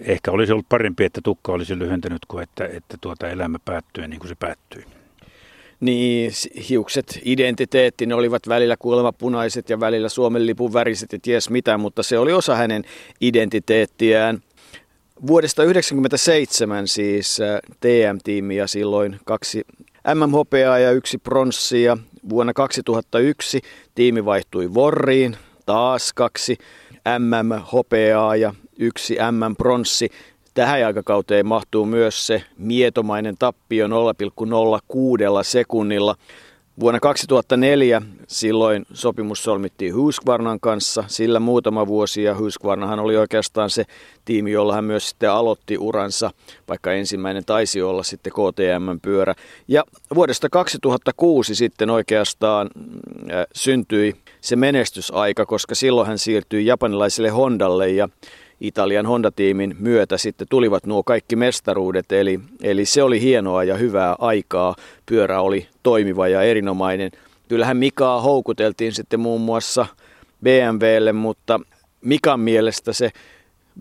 ehkä 0.00 0.30
olisi 0.30 0.52
ollut 0.52 0.68
parempi, 0.68 1.04
että 1.04 1.20
tukka 1.24 1.52
olisi 1.52 1.78
lyhentänyt 1.78 2.22
kuin 2.28 2.42
että, 2.42 2.66
että 2.66 2.96
tuota 3.00 3.28
elämä 3.28 3.58
päättyi 3.64 4.08
niin 4.08 4.20
kuin 4.20 4.28
se 4.28 4.34
päättyi. 4.34 4.84
Niin, 5.80 6.32
hiukset, 6.68 7.18
identiteetti, 7.24 8.06
ne 8.06 8.14
olivat 8.14 8.48
välillä 8.48 8.76
kuulemma 8.78 9.12
punaiset 9.12 9.70
ja 9.70 9.80
välillä 9.80 10.08
Suomen 10.08 10.46
lipun 10.46 10.72
väriset 10.72 11.12
ja 11.12 11.18
ties 11.22 11.50
mitä, 11.50 11.78
mutta 11.78 12.02
se 12.02 12.18
oli 12.18 12.32
osa 12.32 12.56
hänen 12.56 12.84
identiteettiään. 13.20 14.42
Vuodesta 15.26 15.62
1997 15.62 16.88
siis 16.88 17.40
äh, 17.40 17.60
TM-tiimiä 17.80 18.66
silloin 18.66 19.20
kaksi 19.24 19.64
MMHPA 20.14 20.78
ja 20.78 20.92
yksi 20.92 21.18
pronssia. 21.18 21.98
Vuonna 22.28 22.52
2001 22.52 23.60
tiimi 23.94 24.24
vaihtui 24.24 24.74
Vorriin, 24.74 25.36
taas 25.66 26.12
kaksi 26.12 26.58
MM-hopeaa 27.18 28.36
ja 28.36 28.54
yksi 28.78 29.16
MM-pronssi. 29.30 30.08
Tähän 30.54 30.86
aikakauteen 30.86 31.46
mahtuu 31.46 31.86
myös 31.86 32.26
se 32.26 32.42
mietomainen 32.56 33.34
tappio 33.38 33.86
0,06 33.86 33.92
sekunnilla. 35.42 36.14
Vuonna 36.80 37.00
2004 37.00 38.02
silloin 38.28 38.86
sopimus 38.92 39.42
solmittiin 39.42 39.94
Husqvarnan 39.94 40.60
kanssa, 40.60 41.04
sillä 41.06 41.40
muutama 41.40 41.86
vuosi 41.86 42.22
ja 42.22 42.38
Husqvarnahan 42.38 43.00
oli 43.00 43.16
oikeastaan 43.16 43.70
se 43.70 43.84
tiimi, 44.24 44.52
jolla 44.52 44.74
hän 44.74 44.84
myös 44.84 45.08
sitten 45.08 45.30
aloitti 45.30 45.78
uransa, 45.78 46.30
vaikka 46.68 46.92
ensimmäinen 46.92 47.44
taisi 47.44 47.82
olla 47.82 48.02
sitten 48.02 48.32
KTM-pyörä. 48.32 49.34
Ja 49.68 49.84
vuodesta 50.14 50.48
2006 50.48 51.54
sitten 51.54 51.90
oikeastaan 51.90 52.70
äh, 53.32 53.46
syntyi 53.54 54.16
se 54.40 54.56
menestysaika, 54.56 55.46
koska 55.46 55.74
silloin 55.74 56.06
hän 56.06 56.18
siirtyi 56.18 56.66
japanilaiselle 56.66 57.28
Hondalle 57.28 57.88
ja 57.88 58.08
Italian 58.60 59.06
Honda-tiimin 59.06 59.76
myötä 59.78 60.18
sitten 60.18 60.46
tulivat 60.50 60.86
nuo 60.86 61.02
kaikki 61.02 61.36
mestaruudet, 61.36 62.12
eli, 62.12 62.40
eli 62.62 62.84
se 62.84 63.02
oli 63.02 63.20
hienoa 63.20 63.64
ja 63.64 63.76
hyvää 63.76 64.16
aikaa. 64.18 64.74
Pyörä 65.06 65.40
oli 65.40 65.68
toimiva 65.82 66.28
ja 66.28 66.42
erinomainen. 66.42 67.10
Kyllähän 67.48 67.76
Mikaa 67.76 68.20
houkuteltiin 68.20 68.92
sitten 68.92 69.20
muun 69.20 69.40
muassa 69.40 69.86
BMWlle, 70.44 71.12
mutta 71.12 71.60
Mikan 72.00 72.40
mielestä 72.40 72.92
se 72.92 73.10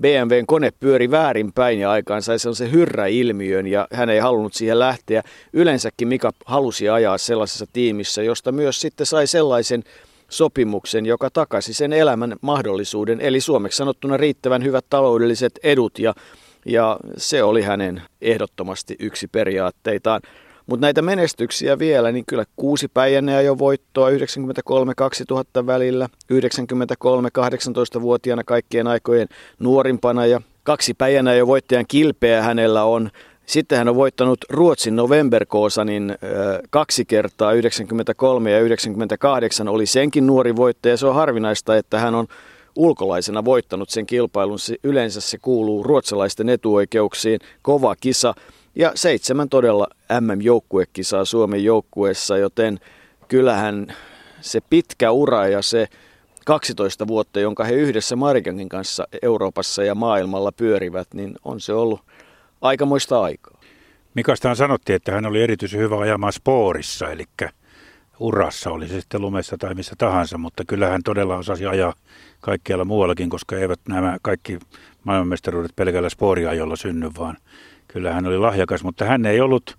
BMWn 0.01 0.46
kone 0.46 0.72
pyöri 0.79 1.12
väärinpäin 1.12 1.79
ja 1.79 1.91
aikaan 1.91 2.22
sai 2.22 2.39
sellaisen 2.39 2.72
hyrräilmiön 2.72 3.67
ja 3.67 3.88
hän 3.93 4.10
ei 4.10 4.19
halunnut 4.19 4.53
siihen 4.53 4.79
lähteä. 4.79 5.24
Yleensäkin 5.53 6.07
Mika 6.07 6.31
halusi 6.46 6.89
ajaa 6.89 7.17
sellaisessa 7.17 7.65
tiimissä, 7.74 8.24
josta 8.24 8.51
myös 8.51 8.81
sitten 8.81 9.05
sai 9.05 9.27
sellaisen 9.27 9.84
sopimuksen, 10.29 11.05
joka 11.05 11.29
takasi 11.29 11.74
sen 11.74 11.93
elämän 11.93 12.36
mahdollisuuden, 12.41 13.22
eli 13.22 13.41
suomeksi 13.41 13.77
sanottuna 13.77 14.17
riittävän 14.17 14.63
hyvät 14.63 14.86
taloudelliset 14.89 15.60
edut, 15.63 16.00
ja, 16.00 16.13
ja 16.65 17.00
se 17.17 17.43
oli 17.43 17.62
hänen 17.62 18.01
ehdottomasti 18.22 18.96
yksi 19.00 19.27
periaatteitaan. 19.27 20.22
Mutta 20.67 20.86
näitä 20.86 21.01
menestyksiä 21.01 21.79
vielä, 21.79 22.12
niin 22.12 22.25
kyllä 22.25 22.46
kuusi 22.55 22.88
päijänneä 22.88 23.41
jo 23.41 23.57
voittoa 23.57 24.10
93-2000 24.10 24.13
välillä, 25.65 26.10
93-18-vuotiaana 26.34 28.43
kaikkien 28.43 28.88
aikojen 28.88 29.27
nuorimpana 29.60 30.25
ja 30.25 30.41
kaksi 30.63 30.93
päijänneä 30.93 31.36
jo 31.36 31.48
voittajan 31.48 31.86
kilpeä 31.88 32.41
hänellä 32.41 32.84
on 32.84 33.10
sitten 33.48 33.77
hän 33.77 33.88
on 33.88 33.96
voittanut 33.96 34.39
Ruotsin 34.50 34.96
Novemberkoosanin 34.96 36.16
kaksi 36.70 37.06
kertaa, 37.06 37.54
93 37.54 38.51
ja 38.51 38.60
98 38.60 39.68
oli 39.68 39.86
senkin 39.86 40.27
nuori 40.27 40.56
voittaja. 40.56 40.98
Se 40.98 41.08
on 41.08 41.16
harvinaista, 41.16 41.77
että 41.77 42.00
hän 42.00 42.16
on 42.16 42.27
ulkolaisena 42.75 43.46
voittanut 43.46 43.89
sen 43.89 44.06
kilpailun. 44.06 44.58
Yleensä 44.84 45.22
se 45.22 45.38
kuuluu 45.38 45.84
ruotsalaisten 45.84 46.50
etuoikeuksiin. 46.50 47.39
Kova 47.62 47.96
kisa 47.96 48.34
ja 48.75 48.92
seitsemän 48.96 49.50
todella 49.50 49.88
MM-joukkuekisaa 50.22 51.25
Suomen 51.25 51.63
joukkueessa, 51.63 52.38
joten 52.38 52.80
kyllähän 53.27 53.94
se 54.42 54.62
pitkä 54.70 55.12
ura 55.12 55.48
ja 55.48 55.62
se 55.62 55.88
12 56.46 57.08
vuotta, 57.08 57.39
jonka 57.39 57.63
he 57.63 57.74
yhdessä 57.74 58.16
Marikankin 58.16 58.70
kanssa 58.70 59.08
Euroopassa 59.22 59.84
ja 59.84 59.96
maailmalla 59.96 60.51
pyörivät, 60.51 61.08
niin 61.13 61.36
on 61.46 61.60
se 61.60 61.74
ollut– 61.74 62.01
aikamoista 62.61 63.21
aikaa. 63.21 63.61
Mikastaan 64.13 64.55
sanottiin, 64.55 64.95
että 64.95 65.11
hän 65.11 65.25
oli 65.25 65.43
erityisen 65.43 65.79
hyvä 65.79 65.99
ajamaan 65.99 66.33
spoorissa, 66.33 67.11
eli 67.11 67.23
urassa, 68.19 68.71
oli 68.71 68.87
se 68.87 68.99
sitten 69.01 69.21
lumessa 69.21 69.57
tai 69.57 69.75
missä 69.75 69.95
tahansa, 69.97 70.37
mutta 70.37 70.63
kyllä 70.67 70.89
hän 70.89 71.03
todella 71.03 71.37
osasi 71.37 71.65
ajaa 71.65 71.93
kaikkialla 72.39 72.85
muuallakin, 72.85 73.29
koska 73.29 73.55
eivät 73.55 73.79
nämä 73.89 74.17
kaikki 74.21 74.59
maailmanmestaruudet 75.03 75.75
pelkällä 75.75 76.09
spooriajolla 76.09 76.75
synny, 76.75 77.11
vaan 77.17 77.37
kyllä 77.87 78.13
hän 78.13 78.25
oli 78.25 78.37
lahjakas, 78.37 78.83
mutta 78.83 79.05
hän 79.05 79.25
ei 79.25 79.41
ollut, 79.41 79.77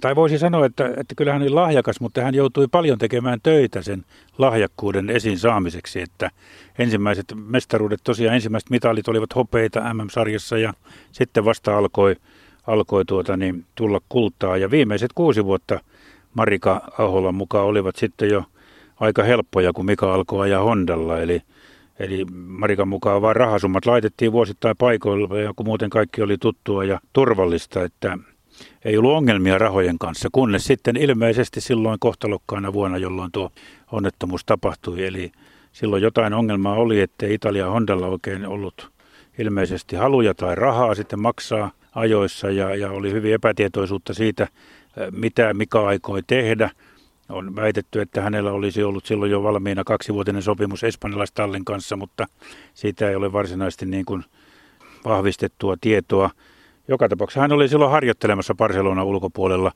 tai 0.00 0.16
voisi 0.16 0.38
sanoa, 0.38 0.66
että, 0.66 0.86
että 0.96 1.14
kyllä 1.16 1.32
hän 1.32 1.42
oli 1.42 1.50
lahjakas, 1.50 2.00
mutta 2.00 2.20
hän 2.20 2.34
joutui 2.34 2.68
paljon 2.68 2.98
tekemään 2.98 3.38
töitä 3.42 3.82
sen 3.82 4.04
lahjakkuuden 4.38 5.10
esiin 5.10 5.38
saamiseksi, 5.38 6.00
että 6.00 6.30
ensimmäiset 6.78 7.26
mestaruudet, 7.34 8.00
tosiaan 8.04 8.34
ensimmäiset 8.34 8.70
mitalit 8.70 9.08
olivat 9.08 9.34
hopeita 9.34 9.94
MM-sarjassa 9.94 10.58
ja 10.58 10.74
sitten 11.12 11.44
vasta 11.44 11.78
alkoi, 11.78 12.16
alkoi 12.66 13.04
tuota, 13.04 13.36
niin, 13.36 13.64
tulla 13.74 14.00
kultaa. 14.08 14.56
Ja 14.56 14.70
viimeiset 14.70 15.10
kuusi 15.14 15.44
vuotta 15.44 15.80
Marika 16.34 16.92
Aholan 16.98 17.34
mukaan 17.34 17.66
olivat 17.66 17.96
sitten 17.96 18.30
jo 18.30 18.44
aika 19.00 19.22
helppoja, 19.22 19.72
kun 19.72 19.86
Mika 19.86 20.14
alkoi 20.14 20.46
ajaa 20.46 20.62
Hondalla, 20.62 21.18
eli 21.20 21.42
Eli 21.98 22.24
Marikan 22.32 22.88
mukaan 22.88 23.22
vain 23.22 23.36
rahasummat 23.36 23.86
laitettiin 23.86 24.32
vuosittain 24.32 24.76
paikoille, 24.76 25.42
ja 25.42 25.52
kun 25.56 25.66
muuten 25.66 25.90
kaikki 25.90 26.22
oli 26.22 26.38
tuttua 26.38 26.84
ja 26.84 27.00
turvallista, 27.12 27.84
että 27.84 28.18
ei 28.84 28.96
ollut 28.96 29.12
ongelmia 29.12 29.58
rahojen 29.58 29.98
kanssa, 29.98 30.28
kunnes 30.32 30.64
sitten 30.64 30.96
ilmeisesti 30.96 31.60
silloin 31.60 31.98
kohtalokkaana 32.00 32.72
vuonna, 32.72 32.98
jolloin 32.98 33.32
tuo 33.32 33.50
onnettomuus 33.92 34.44
tapahtui. 34.44 35.06
Eli 35.06 35.32
silloin 35.72 36.02
jotain 36.02 36.34
ongelmaa 36.34 36.74
oli, 36.74 37.00
että 37.00 37.26
Italia 37.26 37.70
Hondalla 37.70 38.06
oikein 38.06 38.46
ollut 38.46 38.90
ilmeisesti 39.38 39.96
haluja 39.96 40.34
tai 40.34 40.54
rahaa 40.54 40.94
sitten 40.94 41.20
maksaa 41.20 41.70
ajoissa 41.94 42.50
ja, 42.50 42.76
ja 42.76 42.90
oli 42.90 43.12
hyvin 43.12 43.34
epätietoisuutta 43.34 44.14
siitä, 44.14 44.48
mitä 45.10 45.54
Mika 45.54 45.86
aikoi 45.86 46.22
tehdä. 46.26 46.70
On 47.28 47.56
väitetty, 47.56 48.00
että 48.00 48.22
hänellä 48.22 48.52
olisi 48.52 48.82
ollut 48.82 49.06
silloin 49.06 49.30
jo 49.30 49.42
valmiina 49.42 49.84
kaksivuotinen 49.84 50.42
sopimus 50.42 50.84
espanjalaistallin 50.84 51.64
kanssa, 51.64 51.96
mutta 51.96 52.26
siitä 52.74 53.10
ei 53.10 53.16
ole 53.16 53.32
varsinaisesti 53.32 53.86
niin 53.86 54.04
kuin 54.04 54.24
vahvistettua 55.04 55.76
tietoa. 55.80 56.30
Joka 56.88 57.08
tapauksessa 57.08 57.40
hän 57.40 57.52
oli 57.52 57.68
silloin 57.68 57.90
harjoittelemassa 57.90 58.54
Barcelona 58.54 59.04
ulkopuolella. 59.04 59.72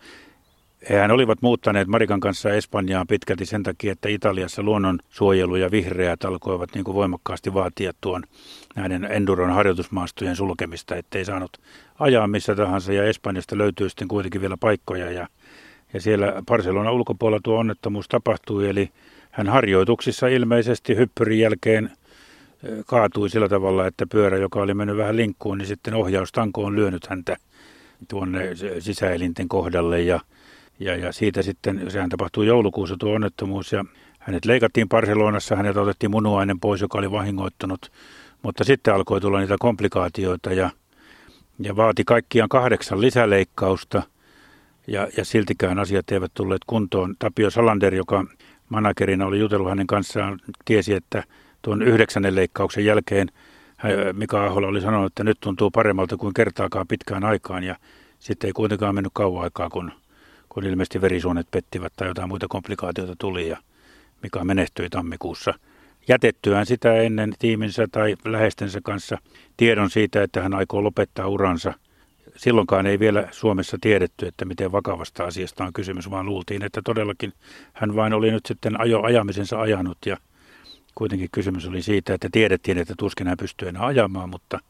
Hehän 0.91 1.11
olivat 1.11 1.43
muuttaneet 1.43 1.89
Marikan 1.89 2.21
kanssa 2.21 2.51
Espanjaan 2.51 3.07
pitkälti 3.07 3.47
sen 3.47 3.63
takia, 3.63 3.93
että 3.93 4.09
Italiassa 4.09 4.63
luonnonsuojelu 4.63 5.57
ja 5.57 5.71
vihreät 5.71 6.25
alkoivat 6.25 6.75
niin 6.75 6.85
kuin 6.85 6.95
voimakkaasti 6.95 7.55
vaatia 7.55 7.93
tuon 8.01 8.23
näiden 8.77 9.05
Enduron 9.05 9.51
harjoitusmaastojen 9.51 10.37
sulkemista, 10.37 10.97
ettei 10.97 11.25
saanut 11.25 11.59
ajaa 11.99 12.27
missä 12.27 12.55
tahansa. 12.55 12.93
Ja 12.93 13.05
Espanjasta 13.05 13.59
löytyy 13.59 13.89
sitten 13.89 14.09
kuitenkin 14.09 14.41
vielä 14.41 14.57
paikkoja 14.61 15.11
ja, 15.11 15.29
ja 15.95 16.01
siellä 16.01 16.43
Barcelona 16.47 16.93
ulkopuolella 16.93 17.41
tuo 17.45 17.59
onnettomuus 17.59 18.09
tapahtui, 18.09 18.69
eli 18.69 18.91
hän 19.31 19.49
harjoituksissa 19.49 20.27
ilmeisesti 20.27 20.97
hyppyrin 20.97 21.39
jälkeen 21.39 21.91
kaatui 22.87 23.31
sillä 23.31 23.49
tavalla, 23.49 23.87
että 23.87 24.07
pyörä, 24.07 24.37
joka 24.37 24.61
oli 24.61 24.75
mennyt 24.75 24.97
vähän 24.97 25.17
linkkuun, 25.17 25.59
niin 25.59 25.69
sitten 25.69 25.95
ohjaustanko 25.95 26.65
on 26.65 26.77
lyönyt 26.77 27.07
häntä 27.07 27.37
tuonne 28.09 28.51
sisäelinten 28.79 29.49
kohdalle 29.49 30.03
ja, 30.03 30.21
ja, 30.79 30.97
ja 30.97 31.13
siitä 31.13 31.43
sitten, 31.43 31.91
sehän 31.91 32.11
tapahtui 32.11 32.47
joulukuussa 32.47 32.97
tuo 32.99 33.15
onnettomuus 33.15 33.73
ja 33.73 33.85
hänet 34.19 34.45
leikattiin 34.45 34.89
Barcelonassa, 34.89 35.57
hänet 35.57 35.77
otettiin 35.77 36.11
munuainen 36.11 36.61
pois, 36.61 36.81
joka 36.81 36.99
oli 36.99 37.11
vahingoittanut, 37.11 37.93
mutta 38.43 38.65
sitten 38.65 38.95
alkoi 38.95 39.21
tulla 39.21 39.41
niitä 39.41 39.57
komplikaatioita 39.61 40.53
ja, 40.53 40.71
ja 41.59 41.77
vaati 41.77 42.05
kaikkiaan 42.05 42.49
kahdeksan 42.49 43.01
lisäleikkausta 43.01 44.03
ja, 44.87 45.09
ja 45.17 45.25
siltikään 45.25 45.79
asiat 45.79 46.13
eivät 46.13 46.31
tulleet 46.35 46.63
kuntoon. 46.67 47.15
Tapio 47.19 47.51
Salander, 47.51 47.95
joka 47.95 48.25
managerina 48.69 49.27
oli 49.27 49.39
jutellut 49.39 49.69
hänen 49.69 49.87
kanssaan, 49.87 50.41
tiesi, 50.65 50.95
että 50.95 51.23
tuon 51.63 51.83
yhdeksännen 51.83 52.35
leikkauksen 52.35 52.85
jälkeen 52.85 53.29
Mika 54.13 54.45
Ahola 54.45 54.67
oli 54.67 54.81
sanonut, 54.81 55.13
että 55.13 55.25
nyt 55.25 55.39
tuntuu 55.41 55.71
paremmalta 55.71 56.17
kuin 56.17 56.35
kertaakaan 56.35 56.89
pitkään 56.89 57.25
aikaan 57.25 57.65
ja 57.65 57.77
sitten 58.19 58.49
ei 58.49 58.53
kuitenkaan 58.53 58.95
mennyt 58.95 59.13
kauan 59.15 59.45
aikaa, 59.45 59.71
kun, 59.71 59.93
kun 60.49 60.65
ilmeisesti 60.65 61.01
verisuonet 61.01 61.47
pettivät 61.51 61.93
tai 61.97 62.09
jotain 62.09 62.29
muita 62.29 62.49
komplikaatioita 62.49 63.15
tuli 63.19 63.49
ja 63.49 63.57
Mika 64.23 64.45
menehtyi 64.45 64.91
tammikuussa 64.91 65.55
jätettyään 66.09 66.67
sitä 66.67 66.95
ennen 66.95 67.33
tiiminsä 67.39 67.87
tai 67.93 68.17
läheistensä 68.25 68.81
kanssa 68.83 69.19
tiedon 69.57 69.91
siitä, 69.91 70.23
että 70.23 70.43
hän 70.43 70.55
aikoo 70.55 70.85
lopettaa 70.85 71.27
uransa. 71.27 71.75
Silloinkaan 72.37 72.87
ei 72.87 72.99
vielä 72.99 73.29
Suomessa 73.31 73.79
tiedetty, 73.81 74.27
että 74.27 74.45
miten 74.45 74.73
vakavasta 74.73 75.25
asiasta 75.25 75.65
on 75.65 75.73
kysymys, 75.73 76.11
vaan 76.11 76.27
luultiin, 76.27 76.65
että 76.65 76.81
todellakin 76.85 77.33
hän 77.73 77.97
vain 77.97 78.13
oli 78.13 78.31
nyt 78.31 78.47
sitten 78.47 78.81
ajo 78.81 79.03
ajamisensa 79.03 79.61
ajanut 79.61 79.99
ja 80.07 80.17
kuitenkin 80.95 81.29
kysymys 81.33 81.67
oli 81.67 81.83
siitä, 81.83 82.15
että 82.15 82.29
tiedettiin, 82.33 82.79
että 82.79 82.95
tuskin 82.99 83.27
hän 83.27 83.37
pystyy 83.37 83.69
enää 83.69 83.87
ajamaan, 83.87 84.29
mutta 84.29 84.61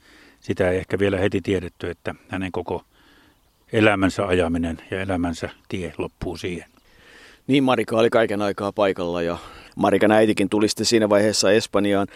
sitä 0.41 0.71
ei 0.71 0.79
ehkä 0.79 0.99
vielä 0.99 1.19
heti 1.19 1.41
tiedetty, 1.41 1.91
että 1.91 2.15
hänen 2.29 2.53
koko 2.53 2.85
elämänsä 3.73 4.27
ajaminen 4.27 4.79
ja 4.91 5.01
elämänsä 5.01 5.51
tie 5.69 5.93
loppuu 5.99 6.37
siihen. 6.37 6.69
Niin 7.47 7.65
Marika 7.65 7.97
oli 7.97 8.11
kaiken 8.11 8.43
aikaa 8.43 8.73
paikalla 8.73 9.23
ja 9.23 9.39
Marikan 9.77 10.11
äitikin 10.11 10.49
tuli 10.49 10.69
sitten 10.69 10.87
siinä 10.87 11.09
vaiheessa 11.09 11.53
Espanjaan. 11.53 12.07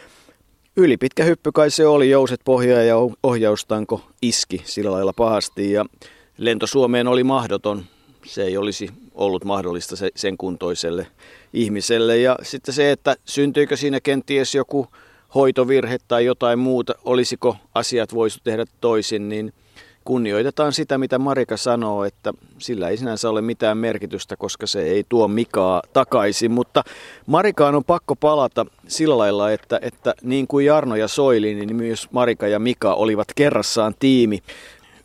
Ylipitkä 0.76 1.25
hyppy 1.25 1.52
kai 1.52 1.71
se 1.71 1.87
oli, 1.87 2.11
jouset 2.11 2.40
pohjaa 2.44 2.82
ja 2.82 2.97
ohjaustanko 3.23 4.11
iski 4.23 4.62
sillä 4.64 4.92
lailla 4.92 5.12
pahasti 5.12 5.73
ja 5.73 5.85
lento 6.38 6.66
Suomeen 6.66 7.09
oli 7.09 7.25
mahdoton. 7.25 7.85
Se 8.25 8.43
ei 8.43 8.57
olisi 8.57 8.88
ollut 9.14 9.45
mahdollista 9.45 9.97
sen 10.17 10.37
kuntoiselle 10.37 11.07
ihmiselle. 11.52 12.19
Ja 12.19 12.37
sitten 12.43 12.75
se, 12.75 12.93
että 12.93 13.17
syntyykö 13.25 13.76
siinä 13.76 14.00
kenties 14.00 14.55
joku 14.55 14.87
hoitovirhe 15.35 15.99
tai 16.09 16.25
jotain 16.25 16.59
muuta, 16.59 16.95
olisiko 17.05 17.57
asiat 17.75 18.14
voisu 18.14 18.38
tehdä 18.45 18.64
toisin, 18.81 19.29
niin 19.29 19.52
kunnioitetaan 20.05 20.73
sitä, 20.73 20.99
mitä 20.99 21.19
Marika 21.19 21.57
sanoo, 21.57 22.05
että 22.05 22.33
sillä 22.59 22.88
ei 22.88 22.97
sinänsä 22.97 23.31
ole 23.31 23.43
mitään 23.43 23.79
merkitystä, 23.79 24.37
koska 24.37 24.67
se 24.67 24.83
ei 24.83 25.05
tuo 25.09 25.29
Mikaa 25.29 25.83
takaisin. 25.93 26.50
Mutta 26.50 26.83
Marikaan 27.26 27.75
on 27.75 27.85
pakko 27.85 28.17
palata 28.17 28.67
sillä 28.88 29.19
lailla, 29.19 29.52
että, 29.52 29.79
että 29.83 30.14
niin 30.23 30.47
kuin 30.47 30.67
Jarno 30.67 30.97
ja 30.97 31.08
Soili, 31.08 31.54
niin 31.54 31.76
myös 31.76 32.08
Marika 32.11 32.49
ja 32.49 32.58
Mika 32.58 32.95
olivat 32.95 33.28
kerrassaan 33.37 33.95
tiimi. 33.99 34.43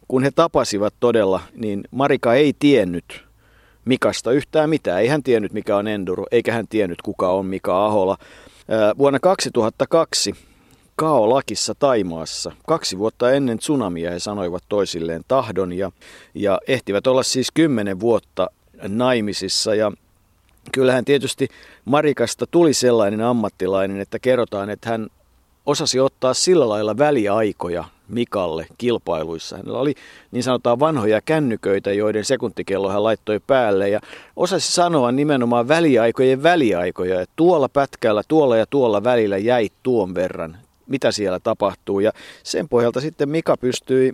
Kun 0.08 0.24
he 0.24 0.32
tapasivat 0.32 0.94
todella, 1.00 1.40
niin 1.56 1.84
Marika 1.92 2.34
ei 2.34 2.54
tiennyt 2.60 3.28
Mikasta 3.86 4.32
yhtään 4.32 4.70
mitään. 4.70 5.02
Ei 5.02 5.08
hän 5.08 5.24
tiennyt, 5.24 5.54
mikä 5.54 5.78
on 5.78 5.88
Enduro, 5.88 6.26
eikä 6.32 6.54
hän 6.54 6.68
tiennyt, 6.68 7.02
kuka 7.02 7.32
on 7.32 7.46
Mika 7.46 7.86
Ahola. 7.86 8.18
Vuonna 8.98 9.20
2002 9.20 10.36
Kaolakissa 10.96 11.76
Taimaassa. 11.76 12.52
Kaksi 12.68 12.98
vuotta 12.98 13.32
ennen 13.32 13.58
tsunamia 13.58 14.12
he 14.12 14.20
sanoivat 14.20 14.64
toisilleen 14.70 15.22
tahdon 15.28 15.74
ja, 15.74 15.92
ja 16.34 16.60
ehtivät 16.68 17.08
olla 17.08 17.24
siis 17.24 17.48
kymmenen 17.54 18.00
vuotta 18.00 18.48
naimisissa. 18.88 19.76
Ja 19.76 19.92
kyllähän 20.72 21.06
tietysti 21.06 21.48
Marikasta 21.86 22.48
tuli 22.52 22.74
sellainen 22.74 23.22
ammattilainen, 23.22 24.02
että 24.02 24.20
kerrotaan, 24.20 24.70
että 24.70 24.90
hän 24.90 25.08
osasi 25.68 26.00
ottaa 26.00 26.34
sillä 26.34 26.70
lailla 26.70 26.98
väliaikoja 26.98 27.84
Mikalle 28.08 28.68
kilpailuissa. 28.78 29.58
Hänellä 29.58 29.80
oli 29.80 29.94
niin 30.32 30.44
sanotaan 30.44 30.80
vanhoja 30.80 31.22
kännyköitä, 31.22 31.92
joiden 31.92 32.26
sekuntikello 32.26 32.90
hän 32.90 33.04
laittoi 33.04 33.40
päälle 33.48 33.90
ja 33.90 34.00
osasi 34.36 34.72
sanoa 34.72 35.12
nimenomaan 35.12 35.68
väliaikojen 35.68 36.44
väliaikoja, 36.44 37.22
että 37.22 37.34
tuolla 37.36 37.70
pätkällä, 37.70 38.22
tuolla 38.28 38.58
ja 38.58 38.66
tuolla 38.70 39.04
välillä 39.04 39.38
jäi 39.38 39.70
tuon 39.84 40.16
verran, 40.16 40.58
mitä 40.88 41.12
siellä 41.12 41.40
tapahtuu. 41.40 42.00
Ja 42.00 42.12
sen 42.44 42.70
pohjalta 42.70 43.02
sitten 43.02 43.30
Mika 43.30 43.58
pystyi 43.58 44.14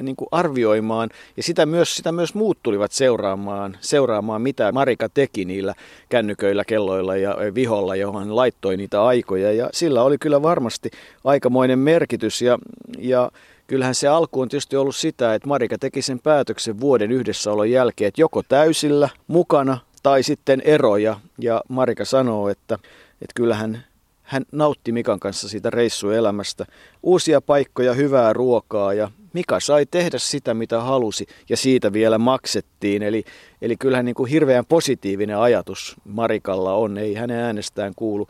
niin 0.00 0.16
kuin 0.16 0.28
arvioimaan. 0.30 1.10
Ja 1.36 1.42
sitä 1.42 1.66
myös, 1.66 1.96
sitä 1.96 2.12
myös 2.12 2.34
muut 2.34 2.58
tulivat 2.62 2.92
seuraamaan, 2.92 3.76
seuraamaan, 3.80 4.42
mitä 4.42 4.72
Marika 4.72 5.08
teki 5.08 5.44
niillä 5.44 5.74
kännyköillä, 6.08 6.64
kelloilla 6.64 7.16
ja 7.16 7.36
viholla, 7.54 7.96
johon 7.96 8.36
laittoi 8.36 8.76
niitä 8.76 9.04
aikoja. 9.04 9.52
Ja 9.52 9.68
sillä 9.72 10.02
oli 10.02 10.18
kyllä 10.18 10.42
varmasti 10.42 10.90
aikamoinen 11.24 11.78
merkitys. 11.78 12.42
Ja, 12.42 12.58
ja 12.98 13.30
kyllähän 13.66 13.94
se 13.94 14.08
alku 14.08 14.40
on 14.40 14.48
tietysti 14.48 14.76
ollut 14.76 14.96
sitä, 14.96 15.34
että 15.34 15.48
Marika 15.48 15.78
teki 15.78 16.02
sen 16.02 16.18
päätöksen 16.18 16.80
vuoden 16.80 17.12
yhdessäolon 17.12 17.70
jälkeen, 17.70 18.08
että 18.08 18.20
joko 18.20 18.42
täysillä 18.42 19.08
mukana 19.26 19.78
tai 20.02 20.22
sitten 20.22 20.62
eroja. 20.64 21.20
Ja 21.38 21.62
Marika 21.68 22.04
sanoo, 22.04 22.48
että, 22.48 22.74
että 23.12 23.32
kyllähän 23.34 23.84
hän 24.28 24.44
nautti 24.52 24.92
Mikan 24.92 25.20
kanssa 25.20 25.48
siitä 25.48 25.70
reissuelämästä. 25.70 26.66
Uusia 27.02 27.40
paikkoja, 27.40 27.92
hyvää 27.92 28.32
ruokaa 28.32 28.94
ja 28.94 29.10
Mika 29.32 29.60
sai 29.60 29.86
tehdä 29.86 30.18
sitä, 30.18 30.54
mitä 30.54 30.80
halusi 30.80 31.26
ja 31.48 31.56
siitä 31.56 31.92
vielä 31.92 32.18
maksettiin. 32.18 33.02
Eli, 33.02 33.24
eli 33.62 33.76
kyllähän 33.76 34.04
niin 34.04 34.14
kuin 34.14 34.30
hirveän 34.30 34.66
positiivinen 34.66 35.38
ajatus 35.38 35.96
Marikalla 36.04 36.74
on. 36.74 36.98
Ei 36.98 37.14
hänen 37.14 37.38
äänestään 37.38 37.92
kuulu 37.96 38.28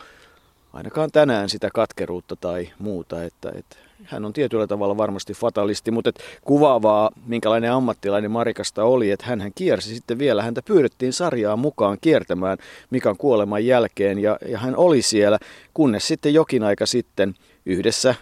ainakaan 0.73 1.11
tänään 1.13 1.49
sitä 1.49 1.69
katkeruutta 1.75 2.37
tai 2.37 2.69
muuta. 2.79 3.25
Että, 3.25 3.53
että 3.55 3.77
hän 4.05 4.25
on 4.25 4.33
tietyllä 4.33 4.67
tavalla 4.67 4.97
varmasti 4.97 5.33
fatalisti, 5.33 5.91
mutta 5.91 6.09
et 6.09 6.19
kuvaavaa, 6.45 7.11
minkälainen 7.27 7.73
ammattilainen 7.73 8.31
Marikasta 8.31 8.85
oli, 8.85 9.11
että 9.11 9.27
hän 9.27 9.53
kiersi 9.55 9.95
sitten 9.95 10.19
vielä, 10.19 10.43
häntä 10.43 10.63
pyydettiin 10.63 11.13
sarjaan 11.13 11.59
mukaan 11.59 11.99
kiertämään 12.01 12.59
Mikan 12.91 13.17
kuoleman 13.17 13.67
jälkeen 13.67 14.19
ja, 14.19 14.39
ja 14.49 14.59
hän 14.59 14.77
oli 14.77 15.03
siellä, 15.03 15.39
kunnes 15.75 16.09
sitten 16.09 16.35
jokin 16.35 16.63
aika 16.63 16.87
sitten 16.87 17.35
yhdessä 17.67 18.15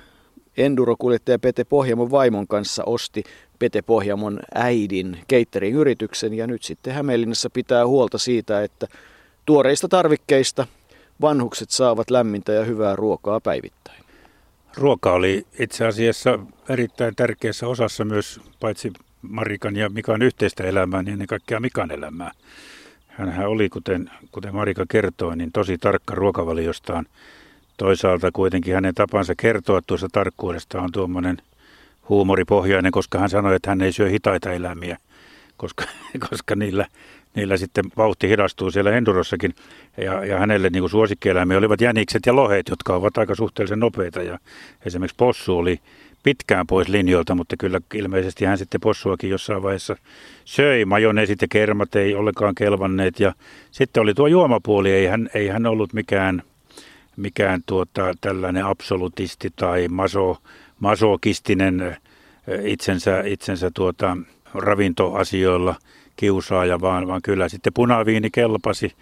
Endurokuljettaja 0.56 1.38
Pete 1.38 1.64
Pohjamon 1.64 2.10
vaimon 2.10 2.46
kanssa 2.46 2.84
osti 2.84 3.24
Pete 3.58 3.82
Pohjamon 3.82 4.40
äidin 4.54 5.18
catering-yrityksen 5.32 6.34
ja 6.34 6.46
nyt 6.46 6.62
sitten 6.62 6.94
Hämeenlinnassa 6.94 7.50
pitää 7.50 7.86
huolta 7.86 8.18
siitä, 8.18 8.62
että 8.62 8.86
tuoreista 9.46 9.88
tarvikkeista 9.88 10.66
vanhukset 11.20 11.70
saavat 11.70 12.10
lämmintä 12.10 12.52
ja 12.52 12.64
hyvää 12.64 12.96
ruokaa 12.96 13.40
päivittäin. 13.40 14.05
Ruoka 14.76 15.12
oli 15.12 15.46
itse 15.58 15.86
asiassa 15.86 16.38
erittäin 16.68 17.16
tärkeässä 17.16 17.66
osassa 17.66 18.04
myös 18.04 18.40
paitsi 18.60 18.92
Marikan 19.22 19.76
ja 19.76 19.88
Mikan 19.88 20.22
yhteistä 20.22 20.64
elämää, 20.64 21.02
niin 21.02 21.12
ennen 21.12 21.26
kaikkea 21.26 21.60
Mikan 21.60 21.90
elämää. 21.90 22.30
Hänhän 23.06 23.48
oli, 23.48 23.68
kuten, 23.68 24.10
kuten 24.32 24.54
Marika 24.54 24.84
kertoi, 24.88 25.36
niin 25.36 25.52
tosi 25.52 25.78
tarkka 25.78 26.14
ruokavaliostaan. 26.14 27.06
Toisaalta 27.76 28.30
kuitenkin 28.32 28.74
hänen 28.74 28.94
tapansa 28.94 29.34
kertoa 29.36 29.80
tuossa 29.86 30.08
tarkkuudesta 30.12 30.80
on 30.80 30.92
tuommoinen 30.92 31.36
huumoripohjainen, 32.08 32.92
koska 32.92 33.18
hän 33.18 33.30
sanoi, 33.30 33.56
että 33.56 33.70
hän 33.70 33.80
ei 33.80 33.92
syö 33.92 34.08
hitaita 34.08 34.52
eläimiä, 34.52 34.98
koska, 35.56 35.84
koska 36.30 36.56
niillä 36.56 36.86
niillä 37.36 37.56
sitten 37.56 37.84
vauhti 37.96 38.28
hidastuu 38.28 38.70
siellä 38.70 38.90
Endurossakin. 38.90 39.54
Ja, 39.96 40.24
ja 40.24 40.38
hänelle 40.38 40.70
niin 40.70 40.90
suosikkieläimiä 40.90 41.58
olivat 41.58 41.80
jänikset 41.80 42.26
ja 42.26 42.36
lohet, 42.36 42.68
jotka 42.68 42.94
ovat 42.94 43.18
aika 43.18 43.34
suhteellisen 43.34 43.80
nopeita. 43.80 44.22
Ja 44.22 44.38
esimerkiksi 44.86 45.16
possu 45.16 45.58
oli 45.58 45.80
pitkään 46.22 46.66
pois 46.66 46.88
linjoilta, 46.88 47.34
mutta 47.34 47.56
kyllä 47.56 47.80
ilmeisesti 47.94 48.44
hän 48.44 48.58
sitten 48.58 48.80
possuakin 48.80 49.30
jossain 49.30 49.62
vaiheessa 49.62 49.96
söi. 50.44 50.84
Majoneesit 50.84 51.42
ja 51.42 51.48
kermat 51.50 51.94
ei 51.94 52.14
ollenkaan 52.14 52.54
kelvanneet. 52.54 53.20
Ja 53.20 53.32
sitten 53.70 54.00
oli 54.00 54.14
tuo 54.14 54.26
juomapuoli, 54.26 54.90
ei 54.92 55.06
hän, 55.06 55.30
ei 55.34 55.48
hän 55.48 55.66
ollut 55.66 55.92
mikään, 55.92 56.42
mikään 57.16 57.60
tuota, 57.66 58.14
tällainen 58.20 58.64
absolutisti 58.64 59.52
tai 59.56 59.88
maso, 59.88 60.36
masokistinen 60.80 61.96
itsensä, 62.64 63.22
itsensä 63.26 63.70
tuota, 63.74 64.16
ravintoasioilla– 64.54 65.74
kiusaaja, 66.16 66.80
vaan, 66.80 67.08
vaan 67.08 67.22
kyllä 67.22 67.48
sitten 67.48 67.72
punaviini 67.72 68.30
kelpasi. 68.30 68.92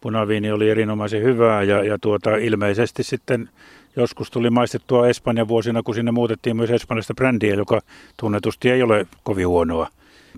Punaviini 0.00 0.52
oli 0.52 0.70
erinomaisen 0.70 1.22
hyvää 1.22 1.62
ja, 1.62 1.84
ja 1.84 1.98
tuota, 1.98 2.36
ilmeisesti 2.36 3.02
sitten 3.02 3.48
joskus 3.96 4.30
tuli 4.30 4.50
maistettua 4.50 5.08
Espanjan 5.08 5.48
vuosina, 5.48 5.82
kun 5.82 5.94
sinne 5.94 6.10
muutettiin 6.12 6.56
myös 6.56 6.70
espanjalaista 6.70 7.14
brändiä, 7.14 7.54
joka 7.54 7.80
tunnetusti 8.16 8.70
ei 8.70 8.82
ole 8.82 9.06
kovin 9.22 9.48
huonoa 9.48 9.88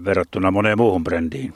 verrattuna 0.05 0.51
moneen 0.51 0.79
muuhun 0.79 1.05
brändiin. 1.05 1.55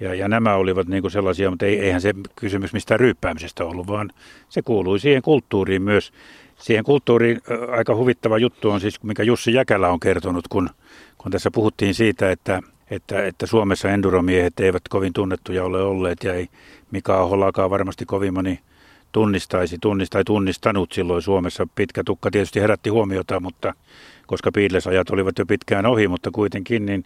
Ja, 0.00 0.14
ja 0.14 0.28
nämä 0.28 0.54
olivat 0.54 0.88
niin 0.88 1.02
kuin 1.02 1.10
sellaisia, 1.10 1.50
mutta 1.50 1.66
ei, 1.66 1.80
eihän 1.80 2.00
se 2.00 2.14
kysymys 2.36 2.72
mistään 2.72 3.00
ryyppäämisestä 3.00 3.64
ollut, 3.64 3.86
vaan 3.86 4.10
se 4.48 4.62
kuului 4.62 5.00
siihen 5.00 5.22
kulttuuriin 5.22 5.82
myös. 5.82 6.12
Siihen 6.56 6.84
kulttuuriin 6.84 7.40
aika 7.76 7.94
huvittava 7.94 8.38
juttu 8.38 8.70
on 8.70 8.80
siis, 8.80 9.02
mikä 9.02 9.22
Jussi 9.22 9.54
Jäkälä 9.54 9.88
on 9.88 10.00
kertonut, 10.00 10.48
kun, 10.48 10.70
kun 11.18 11.32
tässä 11.32 11.50
puhuttiin 11.50 11.94
siitä, 11.94 12.30
että, 12.30 12.60
että, 12.90 13.26
että 13.26 13.46
Suomessa 13.46 13.88
enduromiehet 13.88 14.60
eivät 14.60 14.82
kovin 14.88 15.12
tunnettuja 15.12 15.64
ole 15.64 15.82
olleet 15.82 16.24
ja 16.24 16.34
ei 16.34 16.48
Mika 16.90 17.20
Aholakaan 17.20 17.70
varmasti 17.70 18.04
kovin 18.04 18.34
moni 18.34 18.58
tunnistaisi, 19.12 19.78
tunnista, 19.80 20.12
tai 20.12 20.24
tunnistanut 20.24 20.92
silloin 20.92 21.22
Suomessa. 21.22 21.66
Pitkä 21.74 22.04
tukka 22.04 22.30
tietysti 22.30 22.60
herätti 22.60 22.90
huomiota, 22.90 23.40
mutta 23.40 23.74
koska 24.26 24.52
piilesajat 24.52 25.10
olivat 25.10 25.38
jo 25.38 25.46
pitkään 25.46 25.86
ohi, 25.86 26.08
mutta 26.08 26.30
kuitenkin, 26.30 26.86
niin 26.86 27.04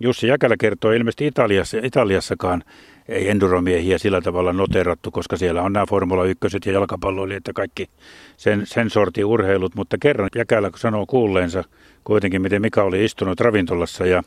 Jussi 0.00 0.26
Jäkälä 0.26 0.56
kertoo 0.56 0.92
ilmeisesti 0.92 1.26
Italiassa, 1.26 1.78
Italiassakaan 1.82 2.64
ei 3.08 3.30
enduromiehiä 3.30 3.98
sillä 3.98 4.20
tavalla 4.20 4.52
noterattu, 4.52 5.10
koska 5.10 5.36
siellä 5.36 5.62
on 5.62 5.72
nämä 5.72 5.86
Formula 5.86 6.24
1 6.24 6.40
ja 6.66 6.72
jalkapalloilijat 6.72 7.46
ja 7.46 7.52
kaikki 7.52 7.88
sen, 8.36 8.66
sen 8.66 8.90
sortin 8.90 9.24
urheilut, 9.24 9.74
mutta 9.74 9.96
kerran 10.00 10.28
Jäkälä 10.36 10.70
sanoo 10.76 11.06
kuulleensa 11.06 11.64
kuitenkin, 12.04 12.42
miten 12.42 12.62
Mika 12.62 12.82
oli 12.82 13.04
istunut 13.04 13.40
ravintolassa 13.40 14.06
ja, 14.06 14.22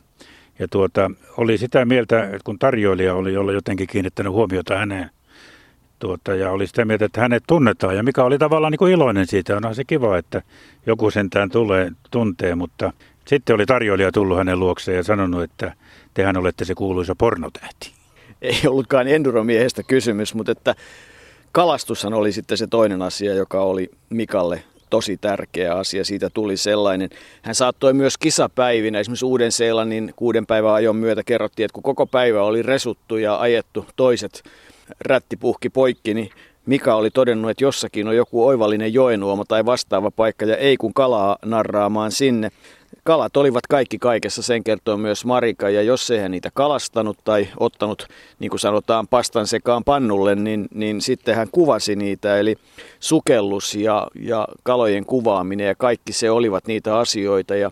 ja 0.59 0.67
tuota, 0.67 1.11
oli 1.37 1.57
sitä 1.57 1.85
mieltä, 1.85 2.23
että 2.23 2.37
kun 2.43 2.59
tarjoilija 2.59 3.15
oli 3.15 3.33
jolla 3.33 3.51
jotenkin 3.51 3.87
kiinnittänyt 3.87 4.33
huomiota 4.33 4.77
häneen, 4.77 5.09
tuota, 5.99 6.35
ja 6.35 6.51
oli 6.51 6.67
sitä 6.67 6.85
mieltä, 6.85 7.05
että 7.05 7.21
hänet 7.21 7.43
tunnetaan. 7.47 7.95
Ja 7.95 8.03
mikä 8.03 8.23
oli 8.23 8.37
tavallaan 8.37 8.71
niin 8.71 8.79
kuin 8.79 8.93
iloinen 8.93 9.27
siitä, 9.27 9.57
onhan 9.57 9.75
se 9.75 9.83
kiva, 9.83 10.17
että 10.17 10.41
joku 10.85 11.11
sentään 11.11 11.49
tulee, 11.49 11.91
tuntee, 12.11 12.55
mutta 12.55 12.93
sitten 13.27 13.55
oli 13.55 13.65
tarjoilija 13.65 14.11
tullut 14.11 14.37
hänen 14.37 14.59
luokseen 14.59 14.97
ja 14.97 15.03
sanonut, 15.03 15.43
että 15.43 15.73
tehän 16.13 16.37
olette 16.37 16.65
se 16.65 16.75
kuuluisa 16.75 17.15
pornotähti. 17.15 17.91
Ei 18.41 18.59
ollutkaan 18.67 19.07
enduromiehestä 19.07 19.83
kysymys, 19.83 20.33
mutta 20.33 20.51
että 20.51 20.75
kalastushan 21.51 22.13
oli 22.13 22.31
sitten 22.31 22.57
se 22.57 22.67
toinen 22.67 23.01
asia, 23.01 23.33
joka 23.33 23.61
oli 23.61 23.89
Mikalle 24.09 24.63
tosi 24.89 25.17
tärkeä 25.17 25.73
asia. 25.73 26.05
Siitä 26.05 26.29
tuli 26.29 26.57
sellainen. 26.57 27.09
Hän 27.41 27.55
saattoi 27.55 27.93
myös 27.93 28.17
kisapäivinä, 28.17 28.99
esimerkiksi 28.99 29.25
Uuden-Seelannin 29.25 30.13
kuuden 30.15 30.45
päivän 30.45 30.73
ajon 30.73 30.95
myötä 30.95 31.23
kerrottiin, 31.23 31.65
että 31.65 31.73
kun 31.73 31.83
koko 31.83 32.05
päivä 32.05 32.43
oli 32.43 32.63
resuttu 32.63 33.17
ja 33.17 33.39
ajettu 33.39 33.85
toiset 33.95 34.43
rättipuhki 34.99 35.69
poikki, 35.69 36.13
niin 36.13 36.29
Mika 36.65 36.95
oli 36.95 37.09
todennut, 37.09 37.51
että 37.51 37.63
jossakin 37.63 38.07
on 38.07 38.15
joku 38.15 38.47
oivallinen 38.47 38.93
joenuoma 38.93 39.43
tai 39.47 39.65
vastaava 39.65 40.11
paikka 40.11 40.45
ja 40.45 40.57
ei 40.57 40.77
kun 40.77 40.93
kalaa 40.93 41.37
narraamaan 41.45 42.11
sinne. 42.11 42.51
Kalat 43.07 43.37
olivat 43.37 43.67
kaikki 43.69 43.99
kaikessa, 43.99 44.41
sen 44.41 44.63
kertoo 44.63 44.97
myös 44.97 45.25
Marika, 45.25 45.69
ja 45.69 45.81
jos 45.81 46.11
ei 46.11 46.19
hän 46.19 46.31
niitä 46.31 46.49
kalastanut 46.53 47.17
tai 47.23 47.47
ottanut, 47.59 48.07
niin 48.39 48.49
kuin 48.49 48.59
sanotaan, 48.59 49.07
pastan 49.07 49.47
sekaan 49.47 49.83
pannulle, 49.83 50.35
niin, 50.35 50.67
niin 50.73 51.01
sitten 51.01 51.35
hän 51.35 51.47
kuvasi 51.51 51.95
niitä, 51.95 52.37
eli 52.37 52.55
sukellus 52.99 53.75
ja, 53.75 54.07
ja 54.19 54.47
kalojen 54.63 55.05
kuvaaminen 55.05 55.67
ja 55.67 55.75
kaikki 55.75 56.13
se 56.13 56.31
olivat 56.31 56.67
niitä 56.67 56.97
asioita, 56.97 57.55
ja, 57.55 57.71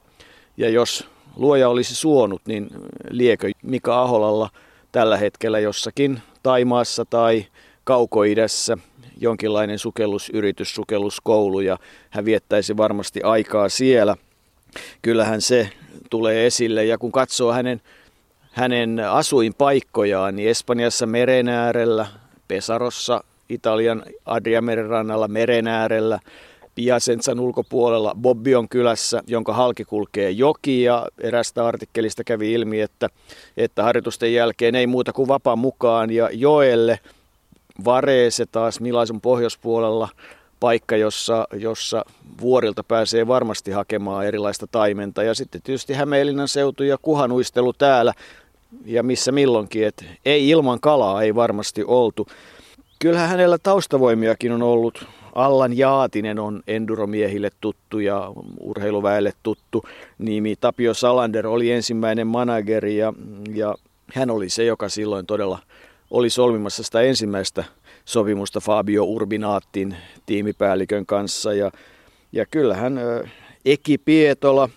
ja 0.58 0.70
jos 0.70 1.08
luoja 1.36 1.70
olisi 1.70 1.96
suonut, 1.96 2.42
niin 2.48 2.68
liekö 3.10 3.52
Mika 3.64 4.02
Aholalla 4.02 4.50
tällä 4.92 5.18
hetkellä 5.18 5.60
jossakin 5.60 6.22
Taimaassa 6.44 7.06
tai 7.06 7.46
Kaukoidässä 7.84 8.78
jonkinlainen 9.18 9.80
sukellusyritys, 9.80 10.76
sukelluskoulu 10.76 11.60
ja 11.60 11.78
hän 12.10 12.26
viettäisi 12.26 12.78
varmasti 12.78 13.22
aikaa 13.24 13.70
siellä. 13.70 14.16
Kyllähän 15.02 15.42
se 15.42 15.70
tulee 16.10 16.46
esille 16.46 16.86
ja 16.86 16.98
kun 16.98 17.12
katsoo 17.12 17.54
hänen, 17.54 17.82
hänen 18.52 19.00
asuinpaikkojaan, 19.10 20.36
niin 20.36 20.50
Espanjassa 20.50 21.06
meren 21.06 21.50
äärellä, 21.50 22.08
Pesarossa, 22.48 23.24
Italian 23.50 24.04
Adriameren 24.26 24.90
rannalla 24.90 25.28
meren 25.28 25.68
äärellä, 25.68 26.20
Piacenzan 26.76 27.40
ulkopuolella 27.40 28.16
Bobbion 28.22 28.70
kylässä, 28.70 29.24
jonka 29.28 29.54
halki 29.54 29.86
kulkee 29.86 30.32
joki 30.32 30.84
ja 30.84 31.08
erästä 31.22 31.68
artikkelista 31.68 32.24
kävi 32.24 32.54
ilmi, 32.54 32.82
että, 32.82 33.10
että 33.58 33.84
harjoitusten 33.84 34.34
jälkeen 34.34 34.76
ei 34.76 34.88
muuta 34.88 35.14
kuin 35.14 35.28
vapaa 35.28 35.56
mukaan 35.56 36.12
ja 36.12 36.30
joelle 36.34 37.00
Vareese 37.86 38.46
taas 38.46 38.80
Milaisun 38.80 39.22
pohjoispuolella 39.22 40.10
paikka, 40.60 40.98
jossa, 40.98 41.48
jossa 41.54 42.06
vuorilta 42.42 42.84
pääsee 42.84 43.28
varmasti 43.28 43.72
hakemaan 43.72 44.26
erilaista 44.26 44.68
taimenta. 44.68 45.24
Ja 45.24 45.34
sitten 45.34 45.62
tietysti 45.62 45.94
Hämeenlinnan 45.94 46.48
seutu 46.48 46.84
ja 46.84 46.98
kuhanuistelu 47.02 47.74
täällä 47.74 48.14
ja 48.86 49.04
missä 49.04 49.32
milloinkin, 49.32 49.88
että 49.88 50.06
ei 50.26 50.50
ilman 50.50 50.80
kalaa 50.80 51.22
ei 51.22 51.36
varmasti 51.36 51.84
oltu. 51.88 52.28
Kyllähän 53.00 53.30
hänellä 53.30 53.58
taustavoimiakin 53.58 54.52
on 54.52 54.62
ollut. 54.62 55.06
Allan 55.36 55.78
Jaatinen 55.78 56.40
on 56.40 56.64
enduromiehille 56.68 57.50
tuttu 57.62 58.00
ja 58.00 58.32
urheiluväelle 58.60 59.34
tuttu 59.44 59.84
nimi. 60.18 60.56
Tapio 60.56 60.94
Salander 60.94 61.48
oli 61.48 61.72
ensimmäinen 61.72 62.28
manageri 62.28 62.98
ja, 62.98 63.14
ja 63.54 63.76
hän 64.14 64.32
oli 64.32 64.50
se, 64.50 64.66
joka 64.66 64.90
silloin 64.90 65.26
todella 65.26 65.60
oli 66.12 66.30
solmimassa 66.30 66.84
sitä 66.84 67.02
ensimmäistä 67.02 67.64
sopimusta 68.06 68.60
Fabio 68.60 69.04
Urbinaattin 69.04 69.96
tiimipäällikön 70.26 71.06
kanssa. 71.06 71.54
Ja, 71.54 71.72
ja 72.32 72.46
kyllähän 72.46 73.00
Eki 73.66 73.98
Pietola 73.98 74.70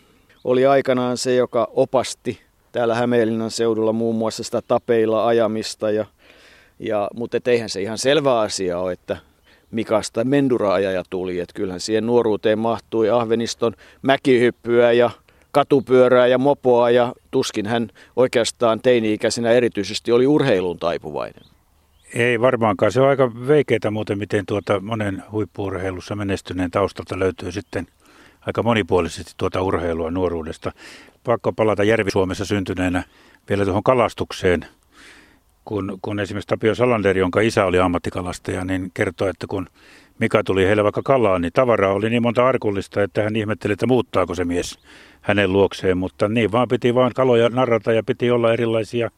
oli 0.45 0.67
aikanaan 0.67 1.17
se, 1.17 1.35
joka 1.35 1.69
opasti 1.71 2.41
täällä 2.73 2.95
Hämeenlinnan 2.95 3.51
seudulla 3.51 3.93
muun 3.93 4.17
muassa 4.17 4.43
sitä 4.43 4.62
tapeilla 4.69 5.27
ajamista. 5.27 5.91
Ja, 5.91 6.07
ja, 6.79 7.09
mutta 7.14 7.38
eihän 7.47 7.69
se 7.69 7.83
ihan 7.83 7.99
selvä 7.99 8.41
asia 8.41 8.79
ole, 8.79 8.93
että 8.93 9.17
Mikasta 9.71 10.25
menduraajaja 10.25 11.03
tuli. 11.11 11.41
Että 11.41 11.55
kyllähän 11.55 11.81
siihen 11.81 12.07
nuoruuteen 12.07 12.59
mahtui 12.59 13.11
Ahveniston 13.11 13.75
mäkihyppyä 14.03 14.93
ja 14.93 15.11
katupyörää 15.53 16.27
ja 16.27 16.38
mopoa 16.38 16.91
ja 16.91 17.12
tuskin 17.31 17.67
hän 17.67 17.88
oikeastaan 18.17 18.81
teini-ikäisenä 18.81 19.51
erityisesti 19.51 20.12
oli 20.12 20.27
urheiluun 20.27 20.79
taipuvainen. 20.79 21.47
Ei 22.14 22.40
varmaankaan. 22.40 22.92
Se 22.92 23.01
on 23.01 23.09
aika 23.09 23.33
veikeitä 23.47 23.90
muuten, 23.90 24.18
miten 24.18 24.47
tuota 24.47 24.81
monen 24.81 25.23
huippuurheilussa 25.33 26.16
menestyneen 26.16 26.71
taustalta 26.71 27.18
löytyy 27.18 27.53
sitten 27.53 27.87
aika 28.47 28.62
monipuolisesti 28.62 29.33
tuota 29.37 29.62
urheilua 29.62 30.11
nuoruudesta. 30.11 30.73
Pakko 31.25 31.53
palata 31.53 31.85
Järvi-Suomessa 31.85 32.44
syntyneenä 32.44 33.03
vielä 33.49 33.64
tuohon 33.64 33.83
kalastukseen, 33.83 34.66
kun, 35.64 35.99
kun 36.03 36.21
esimerkiksi 36.21 36.49
Tapio 36.49 36.75
Salander, 36.75 37.18
jonka 37.18 37.40
isä 37.40 37.64
oli 37.64 37.79
ammattikalastaja, 37.79 38.64
niin 38.64 38.90
kertoi, 38.94 39.31
että 39.31 39.47
kun 39.47 39.66
Mika 40.18 40.44
tuli 40.44 40.66
heille 40.66 40.85
vaikka 40.85 41.03
kalaa, 41.05 41.38
niin 41.38 41.53
tavaraa 41.53 41.92
oli 41.92 42.11
niin 42.11 42.23
monta 42.23 42.49
arkullista, 42.49 43.03
että 43.03 43.23
hän 43.23 43.37
ihmetteli, 43.37 43.73
että 43.73 43.87
muuttaako 43.87 44.35
se 44.35 44.44
mies 44.44 44.79
hänen 45.21 45.53
luokseen, 45.53 45.99
mutta 45.99 46.29
niin 46.29 46.53
vaan 46.53 46.68
piti 46.68 46.94
vaan 46.94 47.12
kaloja 47.14 47.49
narrata 47.49 47.92
ja 47.92 48.03
piti 48.03 48.31
olla 48.31 48.53
erilaisia 48.53 49.11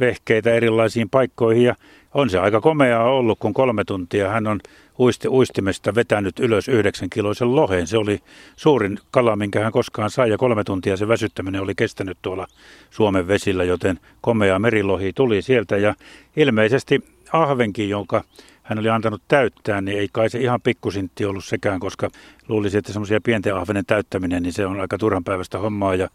vehkeitä 0.00 0.50
erilaisiin 0.50 1.10
paikkoihin 1.10 1.64
ja 1.64 1.74
on 2.14 2.30
se 2.30 2.38
aika 2.38 2.60
komeaa 2.60 3.10
ollut, 3.10 3.38
kun 3.38 3.54
kolme 3.54 3.84
tuntia 3.84 4.28
hän 4.28 4.46
on 4.46 4.60
uisti, 4.98 5.28
uistimesta 5.28 5.94
vetänyt 5.94 6.38
ylös 6.38 6.68
yhdeksän 6.68 7.10
kiloisen 7.10 7.56
loheen. 7.56 7.86
Se 7.86 7.98
oli 7.98 8.20
suurin 8.56 8.98
kala, 9.10 9.36
minkä 9.36 9.62
hän 9.62 9.72
koskaan 9.72 10.10
sai 10.10 10.30
ja 10.30 10.38
kolme 10.38 10.64
tuntia 10.64 10.96
se 10.96 11.08
väsyttäminen 11.08 11.62
oli 11.62 11.74
kestänyt 11.74 12.18
tuolla 12.22 12.46
Suomen 12.90 13.28
vesillä, 13.28 13.64
joten 13.64 14.00
komea 14.20 14.58
merilohi 14.58 15.12
tuli 15.12 15.42
sieltä 15.42 15.76
ja 15.76 15.94
ilmeisesti 16.36 17.04
ahvenkin, 17.32 17.88
jonka 17.88 18.24
hän 18.62 18.78
oli 18.78 18.88
antanut 18.88 19.22
täyttää, 19.28 19.80
niin 19.80 19.98
ei 19.98 20.08
kai 20.12 20.30
se 20.30 20.38
ihan 20.38 20.60
pikkusintti 20.60 21.24
ollut 21.24 21.44
sekään, 21.44 21.80
koska 21.80 22.10
luulisi, 22.48 22.78
että 22.78 22.92
semmoisia 22.92 23.20
pienten 23.20 23.56
ahvenen 23.56 23.86
täyttäminen, 23.86 24.42
niin 24.42 24.52
se 24.52 24.66
on 24.66 24.80
aika 24.80 24.98
turhan 24.98 25.24
päivästä 25.24 25.58
hommaa 25.58 25.94
ja 25.94 26.08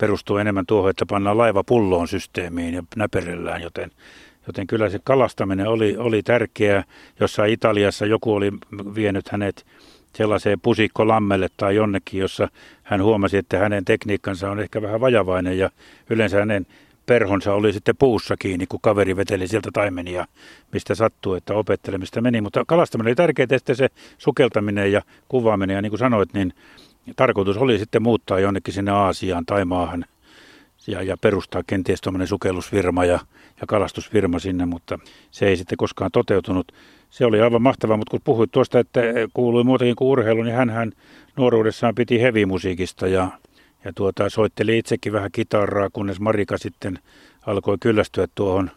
perustuu 0.00 0.36
enemmän 0.36 0.66
tuohon, 0.66 0.90
että 0.90 1.06
pannaan 1.06 1.38
laiva 1.38 1.64
pulloon 1.64 2.08
systeemiin 2.08 2.74
ja 2.74 2.82
näperellään, 2.96 3.62
joten, 3.62 3.90
joten 4.46 4.66
kyllä 4.66 4.90
se 4.90 5.00
kalastaminen 5.04 5.66
oli, 5.66 5.96
oli 5.96 6.22
tärkeää. 6.22 6.84
Jossain 7.20 7.52
Italiassa 7.52 8.06
joku 8.06 8.34
oli 8.34 8.52
vienyt 8.94 9.28
hänet 9.28 9.66
sellaiseen 10.14 10.60
pusikkolammelle 10.60 11.48
tai 11.56 11.76
jonnekin, 11.76 12.20
jossa 12.20 12.48
hän 12.82 13.02
huomasi, 13.02 13.36
että 13.36 13.58
hänen 13.58 13.84
tekniikkansa 13.84 14.50
on 14.50 14.60
ehkä 14.60 14.82
vähän 14.82 15.00
vajavainen 15.00 15.58
ja 15.58 15.70
yleensä 16.10 16.38
hänen 16.38 16.66
perhonsa 17.06 17.54
oli 17.54 17.72
sitten 17.72 17.96
puussa 17.96 18.36
kiinni, 18.36 18.66
kun 18.66 18.80
kaveri 18.82 19.16
veteli 19.16 19.48
sieltä 19.48 19.70
taimenia, 19.72 20.26
mistä 20.72 20.94
sattuu, 20.94 21.34
että 21.34 21.54
opettelemista 21.54 22.20
meni. 22.20 22.40
Mutta 22.40 22.64
kalastaminen 22.66 23.10
oli 23.10 23.14
tärkeää, 23.14 23.46
että 23.50 23.74
se 23.74 23.88
sukeltaminen 24.18 24.92
ja 24.92 25.02
kuvaaminen, 25.28 25.74
ja 25.74 25.82
niin 25.82 25.90
kuin 25.90 25.98
sanoit, 25.98 26.34
niin 26.34 26.52
tarkoitus 27.16 27.56
oli 27.56 27.78
sitten 27.78 28.02
muuttaa 28.02 28.40
jonnekin 28.40 28.74
sinne 28.74 28.90
Aasiaan 28.90 29.46
tai 29.46 29.64
maahan 29.64 30.04
ja, 30.86 31.02
ja 31.02 31.16
perustaa 31.16 31.62
kenties 31.66 32.00
tuommoinen 32.00 32.28
sukellusfirma 32.28 33.04
ja, 33.04 33.20
ja 33.60 33.66
kalastusfirma 33.66 34.38
sinne, 34.38 34.66
mutta 34.66 34.98
se 35.30 35.48
ei 35.48 35.56
sitten 35.56 35.78
koskaan 35.78 36.10
toteutunut. 36.12 36.72
Se 37.10 37.26
oli 37.26 37.40
aivan 37.40 37.62
mahtavaa, 37.62 37.96
mutta 37.96 38.10
kun 38.10 38.20
puhuit 38.24 38.50
tuosta, 38.50 38.78
että 38.78 39.00
kuului 39.34 39.64
muutakin 39.64 39.96
kuin 39.96 40.08
urheilu, 40.08 40.42
niin 40.42 40.54
hän 40.54 40.92
nuoruudessaan 41.36 41.94
piti 41.94 42.22
hevimusiikista 42.22 43.06
ja, 43.06 43.28
ja 43.84 43.92
tuota, 43.94 44.30
soitteli 44.30 44.78
itsekin 44.78 45.12
vähän 45.12 45.32
kitaraa, 45.32 45.90
kunnes 45.92 46.20
Marika 46.20 46.58
sitten 46.58 46.98
alkoi 47.46 47.76
kyllästyä 47.80 48.28
tuohon 48.34 48.70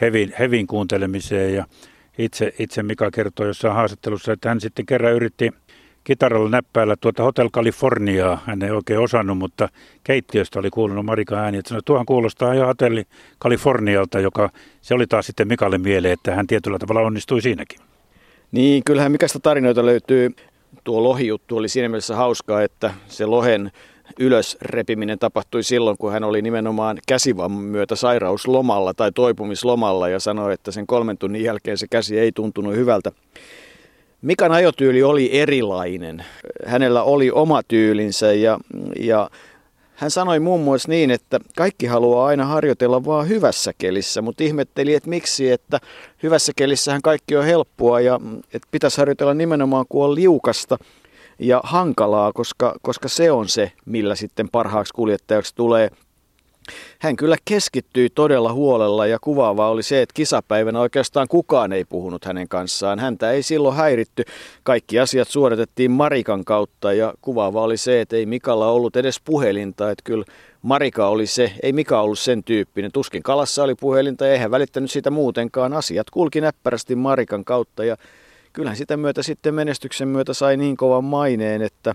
hevin, 0.00 0.32
hevin 0.38 0.66
kuuntelemiseen 0.66 1.54
ja 1.54 1.66
itse, 2.18 2.54
itse 2.58 2.82
Mika 2.82 3.10
kertoi 3.10 3.46
jossain 3.46 3.74
haastattelussa, 3.74 4.32
että 4.32 4.48
hän 4.48 4.60
sitten 4.60 4.86
kerran 4.86 5.12
yritti 5.12 5.50
kitaralla 6.04 6.50
näppäillä 6.50 6.96
tuota 7.00 7.22
Hotel 7.22 7.50
Californiaa. 7.50 8.42
Hän 8.46 8.62
ei 8.62 8.70
oikein 8.70 9.00
osannut, 9.00 9.38
mutta 9.38 9.68
keittiöstä 10.04 10.58
oli 10.58 10.70
kuulunut 10.70 11.04
Marika 11.04 11.36
ääni, 11.36 11.58
että 11.58 11.68
sanoi, 11.68 11.82
tuohan 11.84 12.06
kuulostaa 12.06 12.52
ihan 12.52 12.66
Hotelli 12.66 13.04
Californialta, 13.42 14.20
joka 14.20 14.50
se 14.80 14.94
oli 14.94 15.06
taas 15.06 15.26
sitten 15.26 15.48
Mikalle 15.48 15.78
mieleen, 15.78 16.12
että 16.12 16.34
hän 16.34 16.46
tietyllä 16.46 16.78
tavalla 16.78 17.00
onnistui 17.00 17.42
siinäkin. 17.42 17.78
Niin, 18.52 18.84
kyllähän 18.84 19.12
Mikasta 19.12 19.40
tarinoita 19.40 19.86
löytyy. 19.86 20.30
Tuo 20.84 21.02
lohijuttu 21.02 21.56
oli 21.56 21.68
siinä 21.68 21.88
mielessä 21.88 22.16
hauskaa, 22.16 22.62
että 22.62 22.94
se 23.08 23.26
lohen 23.26 23.70
ylös 24.18 24.56
repiminen 24.62 25.18
tapahtui 25.18 25.62
silloin, 25.62 25.96
kun 25.98 26.12
hän 26.12 26.24
oli 26.24 26.42
nimenomaan 26.42 26.98
käsivamman 27.08 27.64
myötä 27.64 27.96
sairauslomalla 27.96 28.94
tai 28.94 29.12
toipumislomalla 29.12 30.08
ja 30.08 30.20
sanoi, 30.20 30.52
että 30.52 30.70
sen 30.70 30.86
kolmen 30.86 31.18
tunnin 31.18 31.42
jälkeen 31.44 31.78
se 31.78 31.86
käsi 31.90 32.18
ei 32.18 32.32
tuntunut 32.32 32.74
hyvältä. 32.74 33.12
Mikan 34.24 34.52
ajotyyli 34.52 35.02
oli 35.02 35.38
erilainen. 35.38 36.24
Hänellä 36.66 37.02
oli 37.02 37.30
oma 37.30 37.62
tyylinsä 37.62 38.32
ja, 38.32 38.58
ja 39.00 39.30
hän 39.94 40.10
sanoi 40.10 40.40
muun 40.40 40.60
muassa 40.60 40.88
niin, 40.88 41.10
että 41.10 41.40
kaikki 41.56 41.86
haluaa 41.86 42.26
aina 42.26 42.44
harjoitella 42.44 43.04
vaan 43.04 43.28
hyvässä 43.28 43.72
kelissä, 43.78 44.22
mutta 44.22 44.44
ihmetteli, 44.44 44.94
että 44.94 45.08
miksi, 45.10 45.50
että 45.50 45.80
hyvässä 46.22 46.52
kelissähän 46.56 47.02
kaikki 47.02 47.36
on 47.36 47.44
helppoa 47.44 48.00
ja 48.00 48.20
että 48.54 48.68
pitäisi 48.70 48.98
harjoitella 48.98 49.34
nimenomaan 49.34 49.84
kun 49.88 50.04
on 50.04 50.14
liukasta 50.14 50.78
ja 51.38 51.60
hankalaa, 51.64 52.32
koska, 52.32 52.74
koska 52.82 53.08
se 53.08 53.30
on 53.30 53.48
se, 53.48 53.72
millä 53.86 54.14
sitten 54.14 54.48
parhaaksi 54.48 54.94
kuljettajaksi 54.94 55.54
tulee. 55.54 55.90
Hän 56.98 57.16
kyllä 57.16 57.36
keskittyi 57.44 58.10
todella 58.10 58.52
huolella 58.52 59.06
ja 59.06 59.18
kuvaavaa 59.20 59.70
oli 59.70 59.82
se, 59.82 60.02
että 60.02 60.14
kisapäivänä 60.14 60.80
oikeastaan 60.80 61.28
kukaan 61.28 61.72
ei 61.72 61.84
puhunut 61.84 62.24
hänen 62.24 62.48
kanssaan. 62.48 62.98
Häntä 62.98 63.30
ei 63.30 63.42
silloin 63.42 63.76
häiritty. 63.76 64.24
Kaikki 64.62 64.98
asiat 64.98 65.28
suoritettiin 65.28 65.90
Marikan 65.90 66.44
kautta 66.44 66.92
ja 66.92 67.14
kuvaava 67.22 67.62
oli 67.62 67.76
se, 67.76 68.00
että 68.00 68.16
ei 68.16 68.26
Mikalla 68.26 68.70
ollut 68.70 68.96
edes 68.96 69.20
puhelinta. 69.24 69.90
Että 69.90 70.04
kyllä 70.04 70.24
Marika 70.62 71.08
oli 71.08 71.26
se, 71.26 71.52
ei 71.62 71.72
Mika 71.72 72.00
ollut 72.00 72.18
sen 72.18 72.44
tyyppinen. 72.44 72.92
Tuskin 72.92 73.22
kalassa 73.22 73.62
oli 73.62 73.74
puhelinta 73.74 74.28
eihän 74.28 74.50
välittänyt 74.50 74.90
siitä 74.90 75.10
muutenkaan. 75.10 75.72
Asiat 75.72 76.10
kulki 76.10 76.40
näppärästi 76.40 76.94
Marikan 76.94 77.44
kautta 77.44 77.84
ja 77.84 77.96
kyllähän 78.54 78.76
sitä 78.76 78.96
myötä 78.96 79.22
sitten 79.22 79.54
menestyksen 79.54 80.08
myötä 80.08 80.34
sai 80.34 80.56
niin 80.56 80.76
kovan 80.76 81.04
maineen, 81.04 81.62
että, 81.62 81.94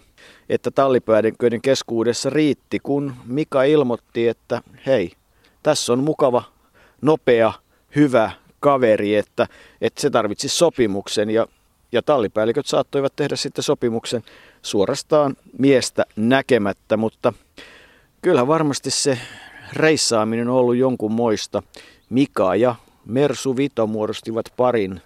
että 0.50 0.72
tallipäälliköiden 0.72 1.62
keskuudessa 1.62 2.30
riitti, 2.30 2.80
kun 2.80 3.13
Mika 3.26 3.63
ilmoitti, 3.63 4.28
että 4.28 4.62
hei, 4.86 5.12
tässä 5.63 5.93
on 5.93 6.04
mukava, 6.04 6.43
nopea, 7.02 7.54
hyvä 7.95 8.32
kaveri, 8.60 9.15
että, 9.15 9.48
että 9.82 10.02
se 10.02 10.10
tarvitsi 10.10 10.50
sopimuksen 10.50 11.30
ja, 11.30 11.48
ja 11.91 12.02
tallipäälliköt 12.02 12.65
saattoivat 12.65 13.15
tehdä 13.15 13.36
sitten 13.36 13.63
sopimuksen 13.63 14.24
suorastaan 14.62 15.36
miestä 15.58 16.06
näkemättä, 16.15 16.98
mutta 16.98 17.34
kyllä 18.22 18.48
varmasti 18.48 18.91
se 18.91 19.19
reissaaminen 19.74 20.50
on 20.50 20.56
ollut 20.56 20.76
jonkun 20.76 21.12
moista. 21.12 21.63
Mika 22.10 22.56
ja 22.56 22.76
Mersu 23.06 23.58
Vito 23.58 23.88
muodostivat 23.88 24.45
parin 24.58 25.02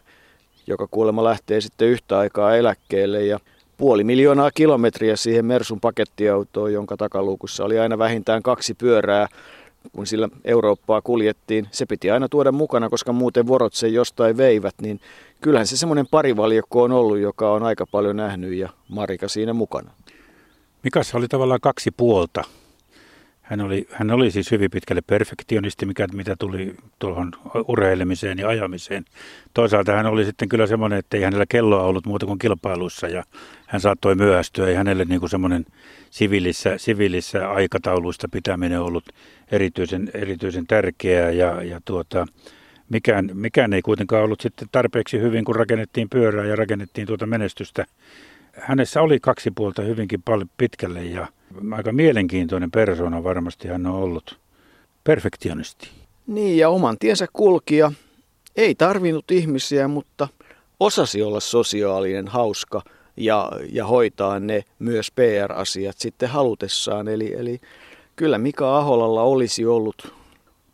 joka 0.67 0.87
kuulemma 0.91 1.23
lähtee 1.23 1.61
sitten 1.61 1.87
yhtä 1.87 2.19
aikaa 2.19 2.55
eläkkeelle 2.55 3.25
ja 3.25 3.39
puoli 3.77 4.03
miljoonaa 4.03 4.51
kilometriä 4.51 5.15
siihen 5.15 5.45
Mersun 5.45 5.79
pakettiautoon, 5.79 6.73
jonka 6.73 6.97
takaluukussa 6.97 7.65
oli 7.65 7.79
aina 7.79 7.97
vähintään 7.97 8.43
kaksi 8.43 8.73
pyörää, 8.73 9.27
kun 9.93 10.07
sillä 10.07 10.29
Eurooppaa 10.45 11.01
kuljettiin. 11.01 11.67
Se 11.71 11.85
piti 11.85 12.11
aina 12.11 12.29
tuoda 12.29 12.51
mukana, 12.51 12.89
koska 12.89 13.13
muuten 13.13 13.47
vorot 13.47 13.73
sen 13.73 13.93
jostain 13.93 14.37
veivät, 14.37 14.75
niin 14.81 14.99
kyllähän 15.41 15.67
se 15.67 15.77
semmoinen 15.77 16.07
parivaljakko 16.11 16.83
on 16.83 16.91
ollut, 16.91 17.17
joka 17.17 17.51
on 17.51 17.63
aika 17.63 17.85
paljon 17.91 18.15
nähnyt 18.15 18.53
ja 18.53 18.69
Marika 18.89 19.27
siinä 19.27 19.53
mukana. 19.53 19.91
Mikäs 20.83 21.15
oli 21.15 21.27
tavallaan 21.27 21.61
kaksi 21.61 21.91
puolta 21.91 22.43
hän 23.43 23.61
oli, 23.61 23.87
hän 23.91 24.11
oli 24.11 24.31
siis 24.31 24.51
hyvin 24.51 24.71
pitkälle 24.71 25.01
perfektionisti, 25.07 25.85
mikä, 25.85 26.07
mitä 26.13 26.35
tuli 26.39 26.75
tuohon 26.99 27.31
urheilemiseen 27.67 28.37
ja 28.37 28.47
ajamiseen. 28.47 29.05
Toisaalta 29.53 29.91
hän 29.91 30.05
oli 30.05 30.25
sitten 30.25 30.49
kyllä 30.49 30.67
semmoinen, 30.67 30.99
että 30.99 31.17
ei 31.17 31.23
hänellä 31.23 31.45
kelloa 31.49 31.83
ollut 31.83 32.05
muuta 32.05 32.25
kuin 32.25 32.39
kilpailuissa 32.39 33.07
ja 33.07 33.23
hän 33.67 33.81
saattoi 33.81 34.15
myöhästyä. 34.15 34.67
Ei 34.67 34.75
hänelle 34.75 35.05
niin 35.05 35.29
semmoinen 35.29 35.65
siviilissä, 36.09 36.77
siviilissä 36.77 37.49
aikatauluista 37.49 38.27
pitäminen 38.31 38.81
ollut 38.81 39.05
erityisen, 39.51 40.11
erityisen 40.13 40.67
tärkeää 40.67 41.31
ja, 41.31 41.63
ja 41.63 41.81
tuota, 41.85 42.25
mikään, 42.89 43.29
mikään 43.33 43.73
ei 43.73 43.81
kuitenkaan 43.81 44.23
ollut 44.23 44.41
sitten 44.41 44.67
tarpeeksi 44.71 45.19
hyvin, 45.19 45.45
kun 45.45 45.55
rakennettiin 45.55 46.09
pyörää 46.09 46.45
ja 46.45 46.55
rakennettiin 46.55 47.07
tuota 47.07 47.25
menestystä. 47.25 47.85
Hänessä 48.59 49.01
oli 49.01 49.19
kaksi 49.19 49.51
puolta 49.51 49.81
hyvinkin 49.81 50.21
paljon 50.21 50.49
pitkälle 50.57 51.03
ja 51.03 51.27
aika 51.71 51.91
mielenkiintoinen 51.91 52.71
persona 52.71 53.23
varmasti 53.23 53.67
hän 53.67 53.85
on 53.85 53.95
ollut. 53.95 54.39
Perfektionisti. 55.03 55.89
Niin 56.27 56.57
ja 56.57 56.69
oman 56.69 56.97
tiensä 56.99 57.27
kulkija. 57.33 57.91
Ei 58.55 58.75
tarvinnut 58.75 59.31
ihmisiä, 59.31 59.87
mutta 59.87 60.27
osasi 60.79 61.21
olla 61.21 61.39
sosiaalinen, 61.39 62.27
hauska 62.27 62.81
ja, 63.17 63.51
ja 63.71 63.85
hoitaa 63.85 64.39
ne 64.39 64.63
myös 64.79 65.11
PR-asiat 65.11 65.97
sitten 65.97 66.29
halutessaan. 66.29 67.07
Eli, 67.07 67.33
eli 67.33 67.59
kyllä 68.15 68.37
Mika 68.37 68.77
Aholalla 68.77 69.21
olisi 69.21 69.65
ollut 69.65 70.13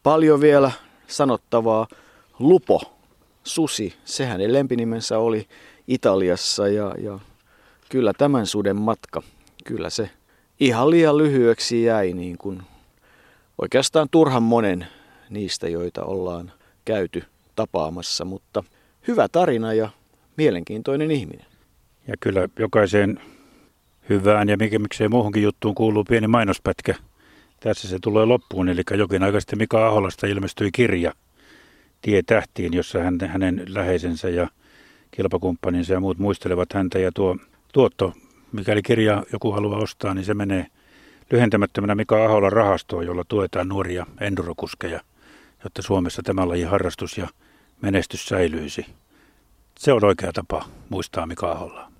paljon 0.03 0.41
vielä 0.41 0.71
sanottavaa. 1.07 1.87
Lupo, 2.39 2.81
susi, 3.43 3.93
sehän 4.05 4.31
hänen 4.31 4.53
lempinimensä 4.53 5.19
oli 5.19 5.47
Italiassa 5.87 6.67
ja, 6.67 6.95
ja 6.97 7.19
kyllä 7.89 8.13
tämän 8.17 8.45
suden 8.45 8.75
matka, 8.75 9.21
kyllä 9.63 9.89
se 9.89 10.09
ihan 10.59 10.89
liian 10.89 11.17
lyhyeksi 11.17 11.83
jäi 11.83 12.13
niin 12.13 12.37
kuin 12.37 12.61
oikeastaan 13.61 14.07
turhan 14.11 14.43
monen 14.43 14.87
niistä, 15.29 15.69
joita 15.69 16.03
ollaan 16.03 16.51
käyty 16.85 17.23
tapaamassa, 17.55 18.25
mutta 18.25 18.63
hyvä 19.07 19.27
tarina 19.27 19.73
ja 19.73 19.89
mielenkiintoinen 20.37 21.11
ihminen. 21.11 21.45
Ja 22.07 22.13
kyllä 22.19 22.49
jokaiseen 22.59 23.21
hyvään 24.09 24.49
ja 24.49 24.57
miksei 24.57 25.07
muuhunkin 25.07 25.43
juttuun 25.43 25.75
kuuluu 25.75 26.03
pieni 26.03 26.27
mainospätkä. 26.27 26.95
Tässä 27.59 27.87
se 27.87 27.97
tulee 28.01 28.25
loppuun, 28.25 28.69
eli 28.69 28.81
jokin 28.97 29.23
aika 29.23 29.39
sitten 29.39 29.59
Mika 29.59 29.87
Aholasta 29.87 30.27
ilmestyi 30.27 30.69
kirja 30.71 31.13
Tie 32.01 32.21
tähtiin, 32.25 32.73
jossa 32.73 32.99
hän, 32.99 33.17
hänen 33.27 33.63
läheisensä 33.67 34.29
ja 34.29 34.47
kilpakumppaninsa 35.11 35.93
ja 35.93 35.99
muut 35.99 36.17
muistelevat 36.17 36.73
häntä. 36.73 36.99
Ja 36.99 37.11
tuo 37.11 37.37
tuotto 37.73 38.13
mikäli 38.51 38.81
kirja 38.81 39.23
joku 39.33 39.51
haluaa 39.51 39.79
ostaa, 39.79 40.13
niin 40.13 40.25
se 40.25 40.33
menee 40.33 40.65
lyhentämättömänä 41.31 41.95
Mika 41.95 42.25
Aholan 42.25 42.51
rahastoon, 42.51 43.05
jolla 43.05 43.23
tuetaan 43.27 43.67
nuoria 43.67 44.05
endurokuskeja, 44.21 45.01
jotta 45.63 45.81
Suomessa 45.81 46.21
tämä 46.23 46.47
laji 46.47 46.63
harrastus 46.63 47.17
ja 47.17 47.27
menestys 47.81 48.25
säilyisi. 48.25 48.85
Se 49.77 49.93
on 49.93 50.05
oikea 50.05 50.33
tapa 50.33 50.65
muistaa 50.89 51.25
Mika 51.25 51.51
Aholla. 51.51 51.91